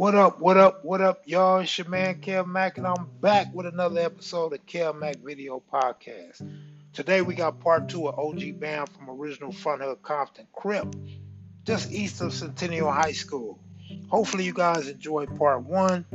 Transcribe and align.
What 0.00 0.14
up, 0.14 0.40
what 0.40 0.56
up, 0.56 0.82
what 0.82 1.02
up, 1.02 1.24
y'all? 1.26 1.58
It's 1.58 1.76
your 1.76 1.86
man 1.86 2.22
Kev 2.22 2.46
Mack, 2.46 2.78
and 2.78 2.86
I'm 2.86 3.06
back 3.20 3.52
with 3.52 3.66
another 3.66 4.00
episode 4.00 4.54
of 4.54 4.64
Kev 4.64 4.98
Mack 4.98 5.18
Video 5.18 5.62
Podcast. 5.70 6.40
Today 6.94 7.20
we 7.20 7.34
got 7.34 7.60
part 7.60 7.90
two 7.90 8.08
of 8.08 8.18
OG 8.18 8.58
Bam 8.58 8.86
from 8.86 9.10
original 9.10 9.52
Front 9.52 9.82
Hood 9.82 10.00
Compton 10.02 10.46
Crip, 10.54 10.96
just 11.66 11.92
east 11.92 12.22
of 12.22 12.32
Centennial 12.32 12.90
High 12.90 13.12
School. 13.12 13.58
Hopefully 14.08 14.44
you 14.44 14.54
guys 14.54 14.88
enjoyed 14.88 15.36
part 15.36 15.64
one. 15.64 16.06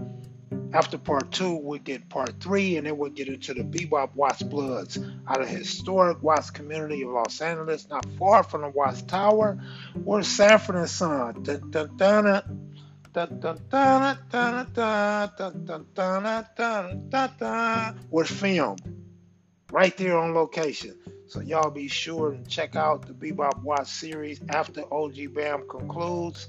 After 0.74 0.98
part 0.98 1.32
two, 1.32 1.56
we 1.56 1.78
get 1.78 2.10
part 2.10 2.42
three, 2.42 2.78
and 2.78 2.88
then 2.88 2.98
we'll 2.98 3.12
get 3.12 3.28
into 3.28 3.54
the 3.54 3.64
Bebop 3.64 4.16
Watts 4.16 4.42
Bloods 4.42 4.98
out 5.28 5.42
of 5.42 5.48
historic 5.48 6.24
Watts 6.24 6.50
community 6.50 7.04
of 7.04 7.10
Los 7.10 7.40
Angeles, 7.40 7.88
not 7.88 8.04
far 8.18 8.42
from 8.42 8.62
the 8.62 8.70
Watts 8.70 9.04
Tower, 9.04 9.62
where 9.94 10.24
Sanford 10.24 10.76
and 10.76 10.90
Son 10.90 11.44
dun, 11.44 11.70
dun, 11.70 11.96
dun, 11.98 12.65
was 18.12 18.30
filmed 18.30 18.82
right 19.72 19.96
there 19.98 20.18
on 20.18 20.34
location. 20.34 20.96
So 21.28 21.40
y'all 21.40 21.72
be 21.72 21.88
sure 21.88 22.32
to 22.32 22.44
check 22.44 22.76
out 22.76 23.08
the 23.08 23.14
Bebop 23.14 23.64
Watts 23.64 23.92
series 23.92 24.42
after 24.50 24.82
OG 24.94 25.34
Bam 25.34 25.68
concludes. 25.68 26.48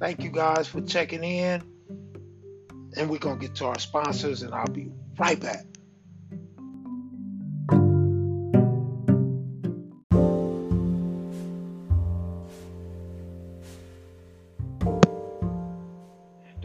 Thank 0.00 0.22
you 0.24 0.30
guys 0.30 0.66
for 0.66 0.80
checking 0.80 1.22
in. 1.22 1.62
And 2.96 3.10
we're 3.10 3.18
gonna 3.18 3.38
get 3.38 3.54
to 3.56 3.66
our 3.66 3.78
sponsors 3.78 4.42
and 4.42 4.54
I'll 4.54 4.66
be 4.66 4.90
right 5.18 5.38
back. 5.38 5.66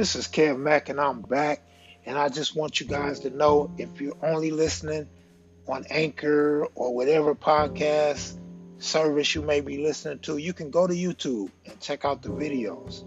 This 0.02 0.16
is 0.16 0.28
Kev 0.28 0.58
Mack, 0.58 0.90
and 0.90 1.00
I'm 1.00 1.22
back. 1.22 1.62
And 2.08 2.18
I 2.18 2.30
just 2.30 2.56
want 2.56 2.80
you 2.80 2.88
guys 2.88 3.20
to 3.20 3.30
know 3.30 3.70
if 3.78 4.02
you're 4.02 4.18
only 4.24 4.50
listening 4.50 5.08
on 5.68 5.86
Anchor 5.92 6.66
or 6.74 6.96
whatever 6.96 7.36
podcast 7.36 8.36
service 8.80 9.36
you 9.36 9.44
may 9.44 9.62
be 9.62 9.78
listening 9.78 10.18
to, 10.22 10.38
you 10.38 10.54
can 10.54 10.72
go 10.72 10.88
to 10.88 10.94
YouTube 10.96 11.52
and 11.68 11.80
check 11.80 12.04
out 12.04 12.24
the 12.24 12.30
videos. 12.30 13.06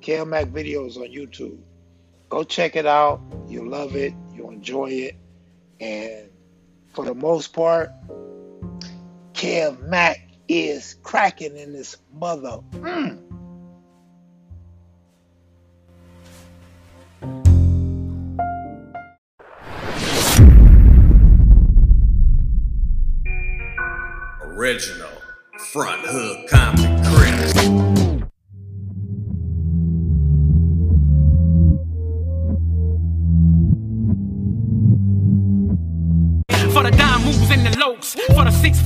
Kev 0.00 0.26
Mack 0.26 0.46
videos 0.46 0.96
on 0.96 1.04
YouTube. 1.04 1.60
Go 2.28 2.42
check 2.42 2.74
it 2.74 2.84
out. 2.84 3.20
You'll 3.46 3.68
love 3.68 3.94
it. 3.94 4.12
You'll 4.34 4.50
enjoy 4.50 4.90
it. 4.90 5.16
And 5.78 6.30
for 6.94 7.04
the 7.04 7.14
most 7.14 7.52
part, 7.52 7.92
Kev 9.34 9.80
Mack 9.82 10.30
is 10.48 10.96
cracking 11.04 11.56
in 11.56 11.72
this 11.72 11.96
mother. 12.12 12.58
Mm. 12.72 13.33
Original 24.74 25.22
Front 25.70 26.04
Compton 26.48 27.04
Crips. 27.04 27.83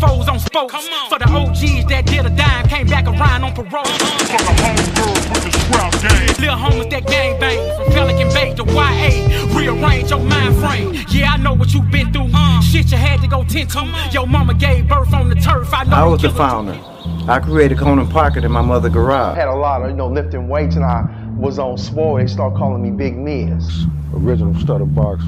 Foes 0.01 0.29
on 0.29 0.39
spokes, 0.39 0.89
for 1.09 1.19
the 1.19 1.29
OGs 1.29 1.87
that 1.87 2.07
did 2.07 2.25
a 2.25 2.31
dime, 2.31 2.69
came 2.69 2.87
back 2.87 3.07
around 3.07 3.43
on 3.43 3.53
parole. 3.53 3.85
For 3.85 4.39
the 4.39 4.55
homegirls 4.63 5.25
with 5.33 5.45
the 5.45 5.59
scrap 5.59 5.93
game. 6.01 6.27
Little 6.39 6.55
homies 6.55 6.91
that 6.91 7.07
gang 7.07 7.41
bang, 7.41 7.77
from 7.77 7.93
Pelican 7.93 8.29
Bay 8.29 8.55
to 8.55 8.65
YA, 8.65 9.57
rearrange 9.57 10.11
your 10.11 10.21
mind 10.21 10.57
frame. 10.59 10.95
Yeah, 11.09 11.33
I 11.33 11.37
know 11.39 11.55
what 11.55 11.75
you've 11.75 11.91
been 11.91 12.13
through. 12.13 12.31
Uh. 12.33 12.61
Shit, 12.61 12.93
you 12.93 12.97
had 12.97 13.21
to 13.23 13.27
go 13.27 13.43
tend 13.45 13.71
to. 13.71 14.09
Your 14.13 14.27
mama 14.27 14.55
gave 14.55 14.87
birth 14.89 15.13
on 15.13 15.29
the 15.31 15.35
turf. 15.35 15.75
I 15.75 15.83
know 15.85 15.97
I 15.97 16.05
was 16.05 16.23
the 16.23 16.31
founder. 16.31 16.79
I 17.27 17.41
created 17.41 17.79
Corner 17.79 18.07
Pocket 18.07 18.45
in 18.45 18.53
my 18.53 18.63
mother's 18.63 18.93
garage. 18.93 19.37
had 19.37 19.49
a 19.49 19.55
lot 19.55 19.83
of, 19.83 19.91
you 19.91 19.97
know, 19.97 20.09
lifting 20.09 20.49
weights 20.49 20.77
and 20.77 20.85
I 20.85 21.09
was 21.37 21.59
on 21.59 21.77
swole. 21.77 22.19
They 22.19 22.27
start 22.29 22.55
calling 22.55 22.83
me 22.83 22.91
Big 22.91 23.17
Miz. 23.17 23.87
Original 24.15 24.55
Stutter 24.61 24.85
Box, 24.85 25.25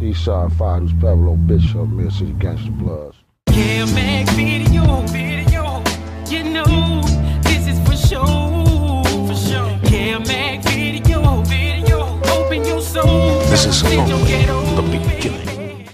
Eastside 0.00 0.52
Five, 0.56 0.82
who's 0.82 0.92
Pablo 0.92 1.34
Bishop, 1.34 1.88
Mill 1.88 2.10
City 2.10 2.32
Gangster 2.34 2.70
Bloods. 2.70 3.21
Yeah, 3.52 3.84
Mac 3.84 4.26
video, 4.30 5.02
video. 5.08 5.82
You 6.26 6.42
know, 6.42 7.02
this 7.42 7.68
is 7.68 7.78
for 7.86 7.94
sure. 7.94 9.04
For 9.26 9.34
sure. 9.34 9.78
Yeah, 9.90 10.20
Mac 10.20 10.62
video, 10.62 11.42
video. 11.42 12.18
Open 12.32 12.64
your 12.64 12.80
soul. 12.80 13.40
This 13.50 13.66
is 13.66 13.84
only 13.84 14.46
the 14.74 14.82
beginning. 14.90 15.86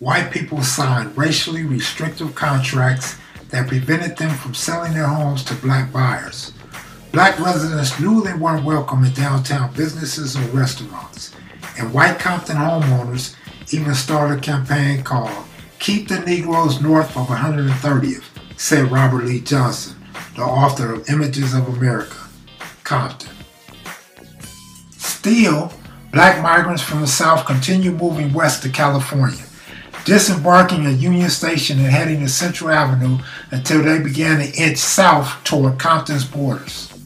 White 0.00 0.32
people 0.32 0.64
signed 0.64 1.16
racially 1.16 1.62
restrictive 1.62 2.34
contracts 2.34 3.18
that 3.50 3.68
prevented 3.68 4.16
them 4.16 4.36
from 4.36 4.52
selling 4.52 4.94
their 4.94 5.06
homes 5.06 5.44
to 5.44 5.54
black 5.54 5.92
buyers. 5.92 6.52
Black 7.12 7.38
residents 7.38 8.00
knew 8.00 8.20
they 8.24 8.34
weren't 8.34 8.64
welcome 8.64 9.04
in 9.04 9.12
downtown 9.12 9.72
businesses 9.74 10.36
or 10.36 10.42
restaurants, 10.46 11.36
and 11.78 11.94
white 11.94 12.18
Compton 12.18 12.56
homeowners 12.56 13.36
even 13.72 13.94
started 13.94 14.38
a 14.38 14.42
campaign 14.42 15.04
called 15.04 15.30
Keep 15.84 16.08
the 16.08 16.20
Negroes 16.20 16.80
North 16.80 17.14
of 17.14 17.26
130th, 17.26 18.24
said 18.56 18.90
Robert 18.90 19.26
Lee 19.26 19.40
Johnson, 19.40 19.94
the 20.34 20.40
author 20.40 20.94
of 20.94 21.10
Images 21.10 21.52
of 21.52 21.68
America, 21.68 22.16
Compton. 22.84 23.30
Still, 24.92 25.70
black 26.10 26.42
migrants 26.42 26.82
from 26.82 27.02
the 27.02 27.06
South 27.06 27.44
continue 27.44 27.90
moving 27.90 28.32
west 28.32 28.62
to 28.62 28.70
California, 28.70 29.44
disembarking 30.06 30.86
at 30.86 30.98
Union 31.00 31.28
Station 31.28 31.78
and 31.78 31.88
heading 31.88 32.20
to 32.20 32.30
Central 32.30 32.70
Avenue 32.70 33.18
until 33.50 33.82
they 33.82 33.98
began 33.98 34.38
to 34.38 34.58
inch 34.58 34.78
south 34.78 35.44
toward 35.44 35.78
Compton's 35.78 36.24
borders. 36.24 36.98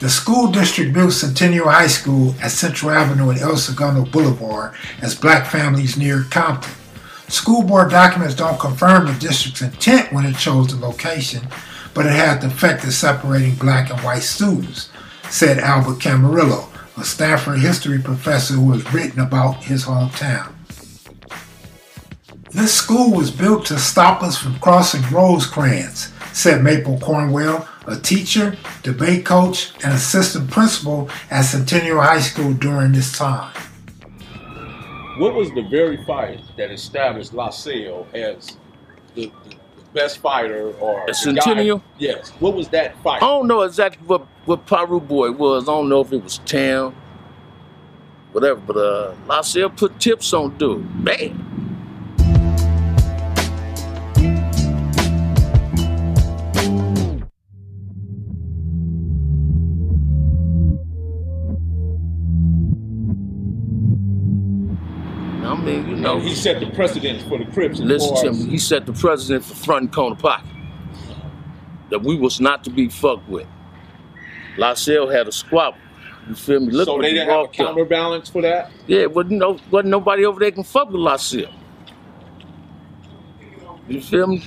The 0.00 0.08
school 0.08 0.50
district 0.50 0.94
built 0.94 1.12
Centennial 1.12 1.68
High 1.68 1.88
School 1.88 2.34
at 2.40 2.50
Central 2.50 2.92
Avenue 2.92 3.28
and 3.28 3.40
El 3.40 3.58
Segundo 3.58 4.06
Boulevard 4.06 4.72
as 5.02 5.14
black 5.14 5.44
families 5.44 5.98
neared 5.98 6.30
Compton. 6.30 6.72
School 7.28 7.62
board 7.62 7.90
documents 7.90 8.34
don't 8.34 8.60
confirm 8.60 9.06
the 9.06 9.12
district's 9.14 9.62
intent 9.62 10.12
when 10.12 10.26
it 10.26 10.36
chose 10.36 10.68
the 10.68 10.86
location, 10.86 11.46
but 11.94 12.06
it 12.06 12.12
had 12.12 12.40
the 12.40 12.48
effect 12.48 12.84
of 12.84 12.92
separating 12.92 13.54
black 13.54 13.90
and 13.90 14.00
white 14.00 14.22
students, 14.22 14.90
said 15.30 15.58
Albert 15.58 16.00
Camarillo, 16.00 16.68
a 16.98 17.04
Stanford 17.04 17.60
history 17.60 18.00
professor 18.00 18.54
who 18.54 18.72
has 18.72 18.92
written 18.92 19.20
about 19.20 19.64
his 19.64 19.84
hometown. 19.84 20.52
This 22.50 22.74
school 22.74 23.12
was 23.12 23.32
built 23.32 23.66
to 23.66 23.78
stop 23.78 24.22
us 24.22 24.38
from 24.38 24.60
crossing 24.60 25.02
Rosecrans, 25.10 26.12
said 26.32 26.62
Maple 26.62 27.00
Cornwell, 27.00 27.68
a 27.86 27.96
teacher, 27.96 28.56
debate 28.82 29.24
coach, 29.24 29.72
and 29.82 29.92
assistant 29.92 30.50
principal 30.50 31.08
at 31.30 31.42
Centennial 31.42 32.00
High 32.00 32.20
School 32.20 32.52
during 32.54 32.92
this 32.92 33.16
time. 33.16 33.52
What 35.16 35.34
was 35.34 35.50
the 35.52 35.62
very 35.62 36.02
fight 36.04 36.40
that 36.56 36.72
established 36.72 37.32
LaSalle 37.32 38.06
as 38.14 38.56
the, 39.14 39.30
the, 39.48 39.56
best 39.92 40.18
fighter 40.18 40.72
or 40.80 41.04
the 41.06 41.14
Centennial? 41.14 41.78
Guy? 41.78 41.84
Yes. 41.98 42.30
What 42.40 42.54
was 42.54 42.68
that 42.70 43.00
fight? 43.00 43.22
I 43.22 43.26
don't 43.26 43.46
know 43.46 43.62
exactly 43.62 44.04
what 44.06 44.26
what 44.44 44.66
Pyru 44.66 45.06
Boy 45.06 45.30
was. 45.30 45.68
I 45.68 45.72
don't 45.72 45.88
know 45.88 46.00
if 46.00 46.12
it 46.12 46.22
was 46.22 46.38
Tam, 46.38 46.94
whatever. 48.32 48.60
But 48.60 48.76
uh, 48.76 49.14
LaSalle 49.28 49.70
put 49.70 50.00
tips 50.00 50.32
on 50.32 50.58
dude. 50.58 50.84
Man, 51.04 51.53
he 66.24 66.34
set 66.34 66.60
the 66.60 66.70
precedent 66.70 67.22
for 67.28 67.38
the 67.38 67.44
Crips. 67.46 67.78
listen 67.80 68.16
to 68.16 68.28
him. 68.28 68.48
He 68.50 68.58
set 68.58 68.86
the 68.86 68.92
precedent 68.92 69.44
for 69.44 69.54
front 69.54 69.82
and 69.82 69.92
corner 69.92 70.16
pocket. 70.16 70.50
That 71.90 72.02
we 72.02 72.16
was 72.16 72.40
not 72.40 72.64
to 72.64 72.70
be 72.70 72.88
fucked 72.88 73.28
with. 73.28 73.46
LaSalle 74.56 75.08
had 75.08 75.28
a 75.28 75.32
squabble. 75.32 75.78
You 76.28 76.34
feel 76.34 76.60
me? 76.60 76.72
Look 76.72 76.86
so 76.86 76.98
they 77.00 77.08
he 77.08 77.14
didn't 77.14 77.28
have 77.28 77.44
a 77.44 77.48
counterbalance 77.48 78.30
for 78.30 78.40
that. 78.42 78.70
Yeah, 78.86 79.06
but 79.08 79.30
know, 79.30 79.58
wasn't 79.70 79.90
nobody 79.90 80.24
over 80.24 80.40
there 80.40 80.50
can 80.50 80.64
fuck 80.64 80.88
with 80.88 81.00
LaSalle. 81.00 81.52
You 83.88 84.00
feel 84.00 84.26
me? 84.26 84.42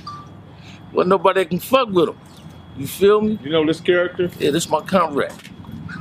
Wasn't 0.92 1.10
nobody 1.10 1.44
can 1.44 1.60
fuck 1.60 1.88
with 1.90 2.08
him. 2.08 2.18
You 2.76 2.86
feel 2.86 3.20
me? 3.20 3.38
You 3.42 3.50
know 3.50 3.64
this 3.64 3.80
character. 3.80 4.30
Yeah, 4.38 4.50
this 4.50 4.68
my 4.68 4.80
comrade. 4.80 5.32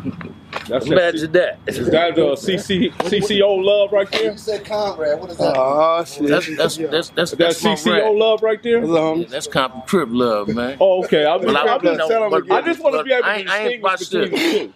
That's 0.67 0.85
Imagine 0.87 1.31
that. 1.33 1.59
Is 1.67 1.87
that 1.89 2.11
uh, 2.13 2.35
CC 2.35 2.91
CCO 2.93 3.63
love 3.63 3.91
right 3.93 4.09
there? 4.11 4.31
You 4.31 4.37
said 4.37 4.65
Conrad. 4.65 5.19
What 5.19 5.31
is 5.31 5.37
that? 5.37 5.53
Oh, 5.57 6.03
shit. 6.03 6.27
That's 6.27 6.47
that's 6.57 6.77
that's 6.77 7.09
that's, 7.09 7.31
That's 7.31 7.31
that's 7.31 7.61
CCO 7.85 8.03
rap. 8.03 8.11
love 8.15 8.43
right 8.43 8.61
there. 8.61 8.83
Yeah, 8.83 9.23
that's 9.29 9.47
Compton 9.47 9.81
Crip 9.87 10.09
love, 10.11 10.49
man. 10.49 10.77
Oh, 10.81 11.03
okay. 11.05 11.25
I'm 11.25 11.41
just, 11.41 11.53
Well, 11.53 11.57
I- 11.69 11.73
I'm 11.75 11.81
just, 11.81 12.09
you 12.09 12.09
know, 12.19 12.29
but- 12.29 12.51
I 12.51 12.61
just 12.61 12.81
want 12.83 12.95
to 12.97 13.03
be 13.03 13.13
able 13.13 13.23
but 13.23 13.37
to 13.43 13.49
I 13.49 13.55
I 13.65 13.95
distinguish 13.95 14.09
between 14.09 14.73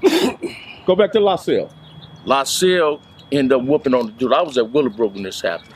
the 0.00 0.38
two. 0.40 0.54
Go 0.86 0.96
back 0.96 1.12
to 1.12 1.20
LaSalle. 1.20 1.70
LaSalle 2.24 3.00
ended 3.30 3.58
up 3.58 3.64
whooping 3.66 3.94
on 3.94 4.06
the 4.06 4.12
dude. 4.12 4.32
I 4.32 4.42
was 4.42 4.56
at 4.56 4.70
Willowbrook 4.70 5.14
when 5.14 5.22
this 5.24 5.40
happened. 5.40 5.74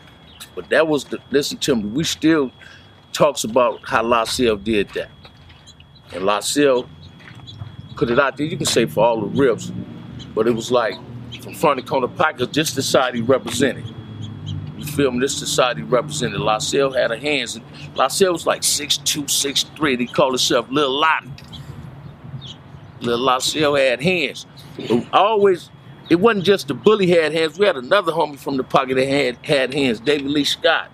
But 0.54 0.68
that 0.70 0.86
was 0.88 1.04
the, 1.04 1.18
listen 1.30 1.58
to 1.58 1.76
me, 1.76 1.84
we 1.84 2.04
still 2.04 2.50
talks 3.12 3.44
about 3.44 3.80
how 3.86 4.02
LaSalle 4.02 4.56
did 4.56 4.88
that. 4.90 5.10
And 6.14 6.24
LaSalle 6.24 6.86
put 7.96 8.10
it 8.10 8.18
out 8.18 8.36
there, 8.36 8.46
you 8.46 8.56
can 8.56 8.66
say 8.66 8.86
for 8.86 9.04
all 9.04 9.20
the 9.20 9.26
rips, 9.26 9.72
but 10.34 10.46
it 10.46 10.54
was 10.54 10.70
like 10.70 10.94
from 11.42 11.54
front 11.54 11.80
to 11.80 11.86
corner 11.86 12.08
pocket, 12.08 12.52
just 12.52 12.74
the 12.74 12.82
side 12.82 13.14
he 13.14 13.20
represented. 13.20 13.84
You 14.76 14.84
feel 14.84 15.10
me? 15.10 15.20
This 15.20 15.36
society 15.36 15.82
represented. 15.82 16.40
LaSalle 16.40 16.92
had 16.92 17.12
a 17.12 17.18
hands. 17.18 17.58
LaSalle 17.94 18.32
was 18.32 18.46
like 18.46 18.62
6'2", 18.62 19.24
6'3". 19.24 20.00
He 20.00 20.06
called 20.06 20.32
himself 20.32 20.66
Lil 20.70 20.90
Lottie. 20.90 21.30
Lil 23.00 23.18
LaSalle 23.18 23.76
had 23.76 24.02
hands. 24.02 24.46
Always, 25.12 25.70
it 26.10 26.16
wasn't 26.16 26.44
just 26.44 26.68
the 26.68 26.74
bully 26.74 27.08
had 27.08 27.32
hands. 27.32 27.58
We 27.58 27.66
had 27.66 27.76
another 27.76 28.12
homie 28.12 28.38
from 28.38 28.56
the 28.56 28.64
pocket 28.64 28.96
that 28.96 29.06
had, 29.06 29.38
had 29.44 29.74
hands, 29.74 30.00
David 30.00 30.30
Lee 30.30 30.44
Scott. 30.44 30.90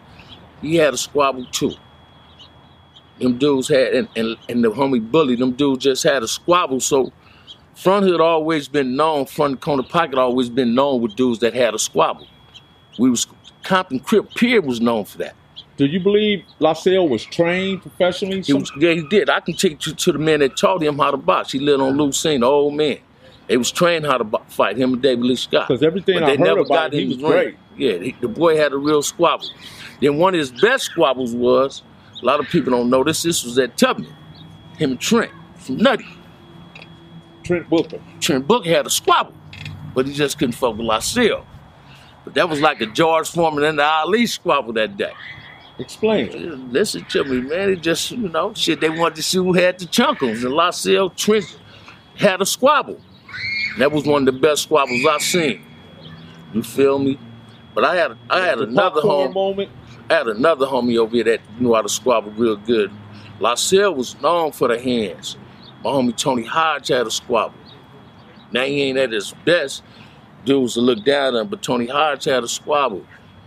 He 0.60 0.76
had 0.76 0.94
a 0.94 0.98
squabble 0.98 1.46
too. 1.46 1.72
Them 3.20 3.38
dudes 3.38 3.68
had, 3.68 3.94
and, 3.94 4.08
and, 4.16 4.36
and 4.48 4.64
the 4.64 4.70
homie 4.70 5.10
bully, 5.10 5.34
them 5.36 5.52
dudes 5.52 5.84
just 5.84 6.02
had 6.04 6.22
a 6.22 6.28
squabble. 6.28 6.80
So 6.80 7.12
Front 7.74 8.06
Hood 8.06 8.20
always 8.20 8.68
been 8.68 8.96
known, 8.96 9.26
Front 9.26 9.60
Corner 9.60 9.82
Pocket 9.82 10.18
always 10.18 10.48
been 10.48 10.74
known 10.74 11.00
with 11.00 11.16
dudes 11.16 11.40
that 11.40 11.54
had 11.54 11.74
a 11.74 11.78
squabble. 11.78 12.26
We 12.98 13.10
was, 13.10 13.26
Compton 13.62 14.00
Crip 14.00 14.34
Pier 14.34 14.60
was 14.60 14.80
known 14.80 15.04
for 15.04 15.18
that. 15.18 15.34
Do 15.76 15.86
you 15.86 16.00
believe 16.00 16.44
LaSalle 16.58 17.08
was 17.08 17.24
trained 17.24 17.82
professionally? 17.82 18.42
He 18.42 18.52
was, 18.52 18.72
yeah, 18.78 18.94
he 18.94 19.06
did. 19.08 19.30
I 19.30 19.38
can 19.38 19.54
take 19.54 19.86
you 19.86 19.94
to 19.94 20.12
the 20.12 20.18
man 20.18 20.40
that 20.40 20.56
taught 20.56 20.82
him 20.82 20.98
how 20.98 21.12
to 21.12 21.16
box. 21.16 21.52
He 21.52 21.60
lived 21.60 21.80
on 21.80 21.96
Lucene, 21.96 22.40
the 22.40 22.46
old 22.46 22.74
man. 22.74 22.98
They 23.46 23.56
was 23.56 23.70
trained 23.70 24.04
how 24.04 24.18
to 24.18 24.24
bo- 24.24 24.42
fight 24.48 24.76
him 24.76 24.94
and 24.94 25.02
David 25.02 25.24
Lee 25.24 25.36
Scott. 25.36 25.68
Because 25.68 25.84
everything 25.84 26.18
But 26.18 26.24
I 26.24 26.36
heard 26.36 26.58
about 26.58 26.92
him, 26.92 27.00
he 27.00 27.14
was 27.14 27.22
ring. 27.22 27.56
Yeah, 27.76 27.96
he, 27.98 28.16
the 28.20 28.26
boy 28.26 28.56
had 28.56 28.72
a 28.72 28.76
real 28.76 29.02
squabble. 29.02 29.46
Then 30.00 30.18
one 30.18 30.34
of 30.34 30.38
his 30.40 30.50
best 30.50 30.86
squabbles 30.86 31.32
was, 31.32 31.82
a 32.22 32.24
lot 32.24 32.40
of 32.40 32.46
people 32.48 32.72
don't 32.72 32.90
know 32.90 33.04
this, 33.04 33.22
this 33.22 33.44
was 33.44 33.58
at 33.58 33.76
Tubman. 33.76 34.14
Him 34.76 34.92
and 34.92 35.00
Trent 35.00 35.32
from 35.56 35.76
Nutty. 35.78 36.06
Trent 37.42 37.68
Booker. 37.68 38.00
Trent 38.20 38.46
Booker 38.46 38.68
had 38.68 38.86
a 38.86 38.90
squabble, 38.90 39.34
but 39.94 40.06
he 40.06 40.12
just 40.12 40.38
couldn't 40.38 40.52
fuck 40.52 40.76
with 40.76 40.86
LaSalle. 40.86 41.46
But 42.24 42.34
that 42.34 42.48
was 42.48 42.60
like 42.60 42.80
a 42.80 42.86
George 42.86 43.30
Foreman 43.30 43.64
and 43.64 43.78
the 43.78 43.84
Ali 43.84 44.26
squabble 44.26 44.72
that 44.74 44.96
day. 44.96 45.12
Explain. 45.78 46.72
Listen 46.72 47.04
to 47.06 47.24
me, 47.24 47.40
man. 47.40 47.70
It 47.70 47.80
just, 47.82 48.10
you 48.10 48.28
know, 48.28 48.52
shit, 48.52 48.80
they 48.80 48.90
wanted 48.90 49.16
to 49.16 49.22
see 49.22 49.38
who 49.38 49.52
had 49.52 49.78
the 49.78 49.86
chunkles. 49.86 50.44
And 50.44 50.52
LaSalle 50.52 51.10
Trent 51.10 51.58
had 52.16 52.42
a 52.42 52.46
squabble. 52.46 53.00
That 53.78 53.92
was 53.92 54.04
one 54.04 54.28
of 54.28 54.34
the 54.34 54.40
best 54.40 54.64
squabbles 54.64 55.06
I've 55.06 55.22
seen. 55.22 55.64
You 56.52 56.62
feel 56.62 56.98
me? 56.98 57.18
But 57.74 57.84
I 57.84 57.94
had 57.94 58.16
I 58.28 58.40
had 58.40 58.58
another 58.58 59.00
home 59.00 59.32
moment. 59.32 59.70
Had 60.10 60.28
another 60.28 60.66
homie 60.66 60.98
over 60.98 61.14
here 61.14 61.24
that 61.24 61.40
knew 61.60 61.74
how 61.74 61.82
to 61.82 61.88
squabble 61.88 62.30
real 62.32 62.56
good. 62.56 62.90
LaSalle 63.40 63.94
was 63.94 64.20
known 64.20 64.52
for 64.52 64.68
the 64.68 64.80
hands. 64.80 65.36
My 65.84 65.90
homie 65.90 66.16
Tony 66.16 66.44
Hodge 66.44 66.88
had 66.88 67.06
a 67.06 67.10
squabble. 67.10 67.54
Now 68.50 68.64
he 68.64 68.82
ain't 68.82 68.98
at 68.98 69.12
his 69.12 69.34
best. 69.44 69.82
Dudes 70.44 70.74
to 70.74 70.80
look 70.80 71.04
down 71.04 71.36
on, 71.36 71.48
but 71.48 71.62
Tony 71.62 71.86
Hodge 71.86 72.24
had 72.24 72.42
a 72.42 72.48
squabble. 72.48 73.04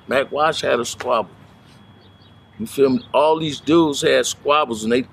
Mac 0.08 0.32
Wash 0.32 0.62
had 0.62 0.80
a 0.80 0.86
squabble. 0.86 1.32
You 2.60 2.68
feel 2.68 2.92
me? 2.92 3.06
All 3.14 3.40
these 3.40 3.60
dudes 3.60 4.02
had 4.02 4.26
squabbles, 4.26 4.84
and 4.84 4.94
they 4.94 5.08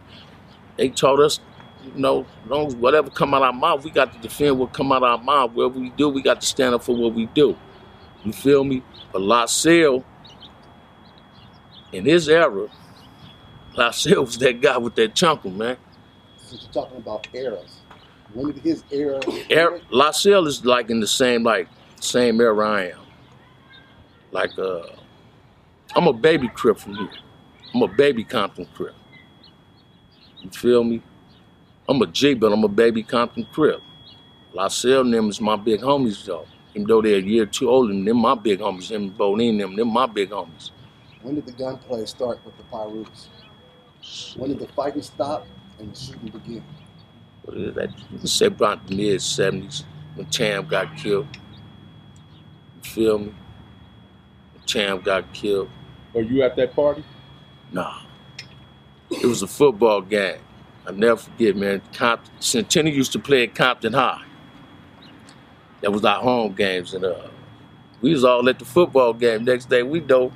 they 0.77 0.91
taught 0.91 1.19
us, 1.19 1.41
you 1.83 1.93
know, 2.01 2.27
long 2.47 2.67
as 2.67 2.77
whatever 2.77 3.09
come 3.11 3.33
out 3.33 3.43
of 3.43 3.47
our 3.47 3.53
mouth, 3.53 3.85
we 3.85 3.91
got 3.91 4.13
to 4.13 4.19
defend 4.19 4.59
what 4.59 4.73
come 4.73 4.93
out 4.93 5.03
of 5.03 5.19
our 5.19 5.25
mouth. 5.25 5.53
Whatever 5.53 5.81
we 5.81 5.91
do, 5.91 6.09
we 6.09 6.21
got 6.21 6.41
to 6.41 6.47
stand 6.47 6.75
up 6.75 6.83
for 6.83 6.95
what 6.95 7.15
we 7.15 7.27
do. 7.27 7.57
You 8.25 8.33
feel 8.33 8.65
me? 8.65 8.83
But 9.13 9.23
LaSalle, 9.23 10.05
in 11.93 12.05
his 12.05 12.29
era, 12.29 12.69
LaSalle 13.75 14.25
was 14.25 14.39
that 14.39 14.61
guy 14.61 14.77
with 14.77 14.95
that 14.97 15.15
chunkle, 15.15 15.55
man. 15.55 15.77
Since 16.37 16.65
you're 16.65 16.73
talking 16.73 16.99
about 16.99 17.29
eras, 17.33 17.81
when 18.35 18.53
did 18.53 18.63
his 18.63 18.83
era? 18.91 19.21
Air, 19.51 19.81
LaSalle 19.91 20.47
is 20.47 20.65
like 20.65 20.91
in 20.91 21.01
the 21.01 21.07
same 21.07 21.43
like 21.43 21.69
same 22.01 22.41
era 22.41 22.69
I 22.69 22.83
am. 22.91 23.01
Like 24.33 24.59
uh, 24.59 24.83
I'm 25.95 26.07
a 26.07 26.13
baby 26.13 26.49
crip 26.49 26.79
from 26.79 26.95
here. 26.95 27.11
I'm 27.75 27.83
a 27.83 27.89
baby 27.89 28.25
Compton 28.25 28.67
crip. 28.75 28.95
You 30.41 30.51
feel 30.51 30.85
me? 30.85 31.03
I'm 31.89 32.01
a 32.03 32.07
G, 32.07 32.35
but 32.35 32.53
I'm 32.53 32.65
a 32.65 32.69
baby 32.69 33.03
Compton 33.03 33.47
crip. 33.53 33.81
LaSalle 34.53 35.03
and 35.03 35.15
them 35.15 35.29
is 35.29 35.41
my 35.41 35.57
big 35.57 35.81
homies 35.81 36.25
though. 36.25 36.47
Even 36.75 36.87
though 36.87 37.01
they're 37.03 37.17
a 37.17 37.23
year 37.23 37.45
or 37.45 37.47
two 37.47 37.71
older 37.71 37.93
than 37.93 38.05
them, 38.05 38.19
my 38.19 38.35
big 38.35 38.61
homies. 38.61 38.91
Him 38.91 39.03
and 39.05 39.17
Bodine 39.17 39.59
them, 39.59 39.77
them 39.77 39.89
my 39.89 40.07
big 40.07 40.31
homies. 40.31 40.71
When 41.23 41.35
did 41.35 41.47
the 41.47 41.53
gunplay 41.53 42.05
start 42.07 42.41
with 42.45 42.57
the 42.57 42.65
Pyrus? 42.65 43.29
When 44.37 44.51
did 44.51 44.61
the 44.61 44.69
fighting 44.69 45.03
stop 45.03 45.47
and 45.79 45.93
the 45.93 45.99
shooting 45.99 46.29
begin? 46.29 46.65
What 47.43 47.57
is 47.57 47.75
that? 47.75 47.91
You 48.13 48.19
can 48.19 48.27
say 48.27 48.47
about 48.47 48.87
the 48.87 48.95
mid 48.95 49.21
'70s 49.21 49.85
when 50.15 50.27
Tam 50.27 50.67
got 50.67 50.97
killed. 50.97 51.27
You 52.85 52.91
feel 52.91 53.19
me? 53.19 53.35
When 54.55 54.65
Tam 54.67 55.01
got 55.01 55.33
killed. 55.33 55.71
Were 56.13 56.23
you 56.23 56.43
at 56.43 56.57
that 56.57 56.75
party? 56.75 57.05
Nah. 57.73 58.03
It 59.11 59.25
was 59.25 59.43
a 59.43 59.47
football 59.47 60.03
game. 60.03 60.41
I 60.87 60.93
never 60.93 61.17
forget, 61.17 61.57
man. 61.57 61.83
Compton, 61.93 62.33
Centennial 62.41 62.97
used 62.97 63.13
to 63.13 63.19
play 63.19 63.45
at 63.45 63.55
Compton 63.55 63.93
High. 63.93 64.25
That 65.81 65.93
was 65.93 66.05
our 66.05 66.21
home 66.21 66.55
games, 66.55 66.95
and 66.95 67.05
uh, 67.05 67.29
we 68.01 68.13
was 68.13 68.25
all 68.25 68.49
at 68.49 68.59
the 68.59 68.65
football 68.65 69.13
game. 69.13 69.45
Next 69.45 69.69
day, 69.69 69.83
we 69.83 70.01
know, 70.01 70.33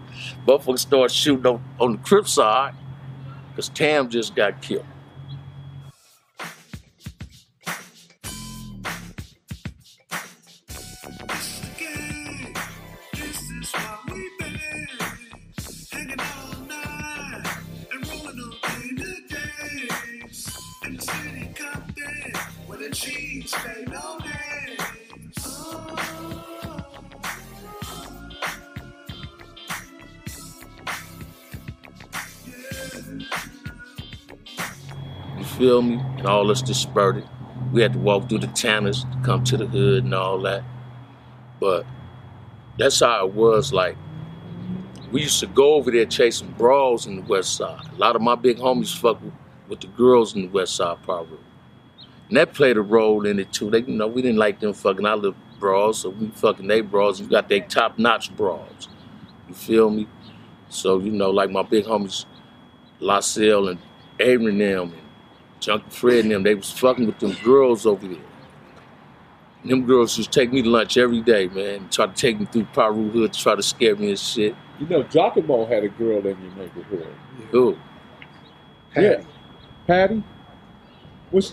motherfuckers 0.47 0.81
start 0.81 1.11
shooting 1.11 1.47
on, 1.47 1.63
on 1.81 1.93
the 1.93 1.99
Crip 1.99 2.27
side, 2.29 2.75
because 3.51 3.69
Tam 3.69 4.09
just 4.09 4.35
got 4.35 4.61
killed. 4.63 4.87
All 36.43 36.51
us 36.51 36.61
dispersed. 36.61 37.27
We 37.73 37.83
had 37.83 37.93
to 37.93 37.99
walk 37.99 38.29
through 38.29 38.41
the 38.41 38.49
tanners 38.49 39.05
to 39.05 39.19
come 39.23 39.45
to 39.45 39.57
the 39.57 39.67
hood 39.67 40.05
and 40.05 40.15
all 40.15 40.41
that. 40.41 40.65
But 41.61 41.87
that's 42.79 43.01
how 43.01 43.27
it 43.27 43.33
was. 43.33 43.73
Like, 43.73 43.97
we 45.13 45.23
used 45.23 45.41
to 45.41 45.47
go 45.47 45.75
over 45.75 45.91
there 45.91 46.05
chasing 46.05 46.51
brawls 46.53 47.07
in 47.07 47.17
the 47.17 47.23
West 47.23 47.55
Side. 47.55 47.87
A 47.93 47.97
lot 47.97 48.17
of 48.17 48.23
my 48.23 48.35
big 48.35 48.59
homies 48.59 48.97
fuck 48.97 49.23
with, 49.23 49.33
with 49.69 49.81
the 49.81 49.87
girls 49.89 50.35
in 50.35 50.43
the 50.43 50.49
West 50.49 50.75
Side 50.75 51.03
probably. 51.05 51.39
And 52.29 52.37
that 52.37 52.55
played 52.55 52.77
a 52.77 52.83
role 52.83 53.25
in 53.27 53.39
it 53.39 53.53
too. 53.53 53.71
They, 53.71 53.81
you 53.81 53.95
know, 53.95 54.09
we 54.09 54.23
didn't 54.23 54.39
like 54.39 54.59
them 54.59 54.73
fucking 54.73 55.07
our 55.07 55.17
little 55.17 55.37
brawls, 55.61 56.01
so 56.01 56.11
we 56.11 56.29
fucking 56.29 56.67
they 56.67 56.81
brawls. 56.81 57.21
We 57.21 57.29
got 57.29 57.49
they 57.49 57.61
top 57.61 57.99
notch 57.99 58.35
brawls. 58.35 58.89
You 59.49 59.55
feel 59.55 59.91
me? 59.91 60.09
So 60.69 60.99
you 60.99 61.13
know, 61.13 61.31
like 61.31 61.51
my 61.51 61.63
big 61.63 61.85
homies, 61.85 62.25
LaSalle 63.01 63.69
and 63.69 63.79
Aaron 64.19 64.61
and 65.63 65.81
Junkie 65.81 65.97
Fred 65.97 66.25
and 66.25 66.31
them, 66.31 66.43
they 66.43 66.55
was 66.55 66.71
fucking 66.71 67.07
with 67.07 67.19
them 67.19 67.37
girls 67.45 67.87
over 67.87 68.07
there. 68.07 68.19
And 69.63 69.71
them 69.71 69.87
girls 69.87 70.17
just 70.17 70.33
take 70.33 70.53
me 70.53 70.63
to 70.63 70.69
lunch 70.69 70.97
every 70.97 71.21
day, 71.21 71.47
man. 71.49 71.89
Try 71.91 72.07
to 72.07 72.13
take 72.13 72.41
me 72.41 72.47
through 72.47 72.67
Pyru 72.75 73.11
Hood 73.13 73.33
to 73.33 73.41
try 73.41 73.55
to 73.55 73.63
scare 73.63 73.97
me 73.97 74.11
and 74.11 74.19
shit. 74.19 74.57
You 74.81 74.87
know, 74.87 75.03
Giacomo 75.05 75.67
had 75.67 75.85
a 75.85 75.89
girl 75.89 76.19
in 76.19 76.43
your 76.43 76.55
neighborhood. 76.57 77.15
Who? 77.51 77.77
Yeah. 78.97 79.23
Patty? 79.87 80.23
What's, 81.31 81.53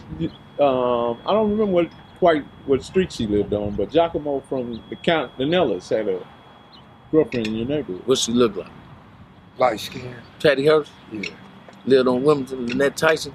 um, 0.60 1.18
I 1.25 1.34
don't 1.34 1.51
remember 1.51 1.66
what 1.66 1.89
quite 2.18 2.44
what 2.66 2.84
street 2.84 3.12
she 3.12 3.25
lived 3.28 3.54
on, 3.54 3.75
but 3.75 3.92
Giacomo 3.92 4.42
from 4.42 4.84
the 4.89 4.96
Campanellas 4.98 5.89
had 5.89 6.10
a 6.10 6.25
girlfriend 7.12 7.48
in 7.48 7.56
your 7.56 7.68
neighborhood. 7.68 8.01
What 8.06 8.18
she 8.18 8.34
look 8.34 8.56
like? 8.56 8.72
Light 9.58 9.80
skin. 9.80 10.16
Patty 10.42 10.66
Hurst? 10.66 10.92
Yeah. 11.12 11.30
Lived 11.86 12.08
on 12.10 12.24
Wilmington, 12.24 12.68
Lynette 12.68 12.98
Tyson. 12.98 13.34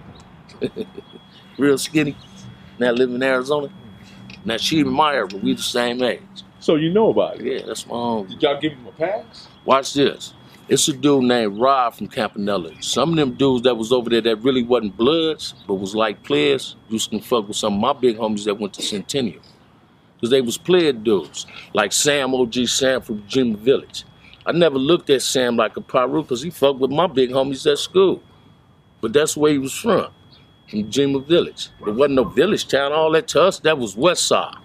Real 1.58 1.78
skinny. 1.78 2.16
Now 2.78 2.92
live 2.92 3.10
in 3.10 3.22
Arizona. 3.22 3.70
Now 4.44 4.56
she 4.56 4.80
in 4.80 4.88
my 4.90 5.14
era, 5.14 5.28
but 5.28 5.42
we 5.42 5.54
the 5.54 5.62
same 5.62 6.02
age. 6.02 6.20
So 6.60 6.76
you 6.76 6.90
know 6.90 7.10
about 7.10 7.40
it? 7.40 7.44
Yeah, 7.44 7.66
that's 7.66 7.86
my 7.86 7.94
own. 7.94 8.26
Did 8.26 8.42
y'all 8.42 8.60
give 8.60 8.72
him 8.72 8.86
a 8.86 8.92
pass? 8.92 9.48
Watch 9.64 9.94
this. 9.94 10.34
It's 10.66 10.88
a 10.88 10.94
dude 10.94 11.24
named 11.24 11.58
Rob 11.58 11.94
from 11.94 12.08
Campanella. 12.08 12.72
Some 12.80 13.10
of 13.10 13.16
them 13.16 13.34
dudes 13.34 13.64
that 13.64 13.76
was 13.76 13.92
over 13.92 14.08
there 14.08 14.22
that 14.22 14.36
really 14.36 14.62
wasn't 14.62 14.96
bloods, 14.96 15.52
but 15.66 15.74
was 15.74 15.94
like 15.94 16.22
players, 16.22 16.76
used 16.88 17.10
to 17.10 17.20
fuck 17.20 17.46
with 17.48 17.58
some 17.58 17.74
of 17.74 17.80
my 17.80 17.92
big 17.92 18.16
homies 18.16 18.44
that 18.46 18.58
went 18.58 18.72
to 18.74 18.82
Centennial. 18.82 19.42
Because 20.16 20.30
they 20.30 20.40
was 20.40 20.56
player 20.56 20.94
dudes, 20.94 21.46
like 21.74 21.92
Sam 21.92 22.34
OG 22.34 22.66
Sam 22.66 23.02
from 23.02 23.26
Jim 23.26 23.56
Village. 23.56 24.06
I 24.46 24.52
never 24.52 24.78
looked 24.78 25.10
at 25.10 25.20
Sam 25.20 25.56
like 25.56 25.76
a 25.76 25.82
Pyru 25.82 26.22
because 26.22 26.40
he 26.40 26.48
fucked 26.48 26.78
with 26.80 26.90
my 26.90 27.08
big 27.08 27.28
homies 27.30 27.70
at 27.70 27.78
school. 27.78 28.22
But 29.02 29.12
that's 29.12 29.36
where 29.36 29.52
he 29.52 29.58
was 29.58 29.74
from, 29.74 30.13
from 30.68 30.84
Jima 30.90 31.24
Village. 31.24 31.68
There 31.84 31.92
wasn't 31.92 32.14
no 32.14 32.24
village 32.24 32.68
town, 32.68 32.92
all 32.92 33.10
that 33.12 33.28
to 33.28 33.42
us, 33.42 33.58
that 33.60 33.78
was 33.78 33.96
West 33.96 34.26
Side. 34.26 34.56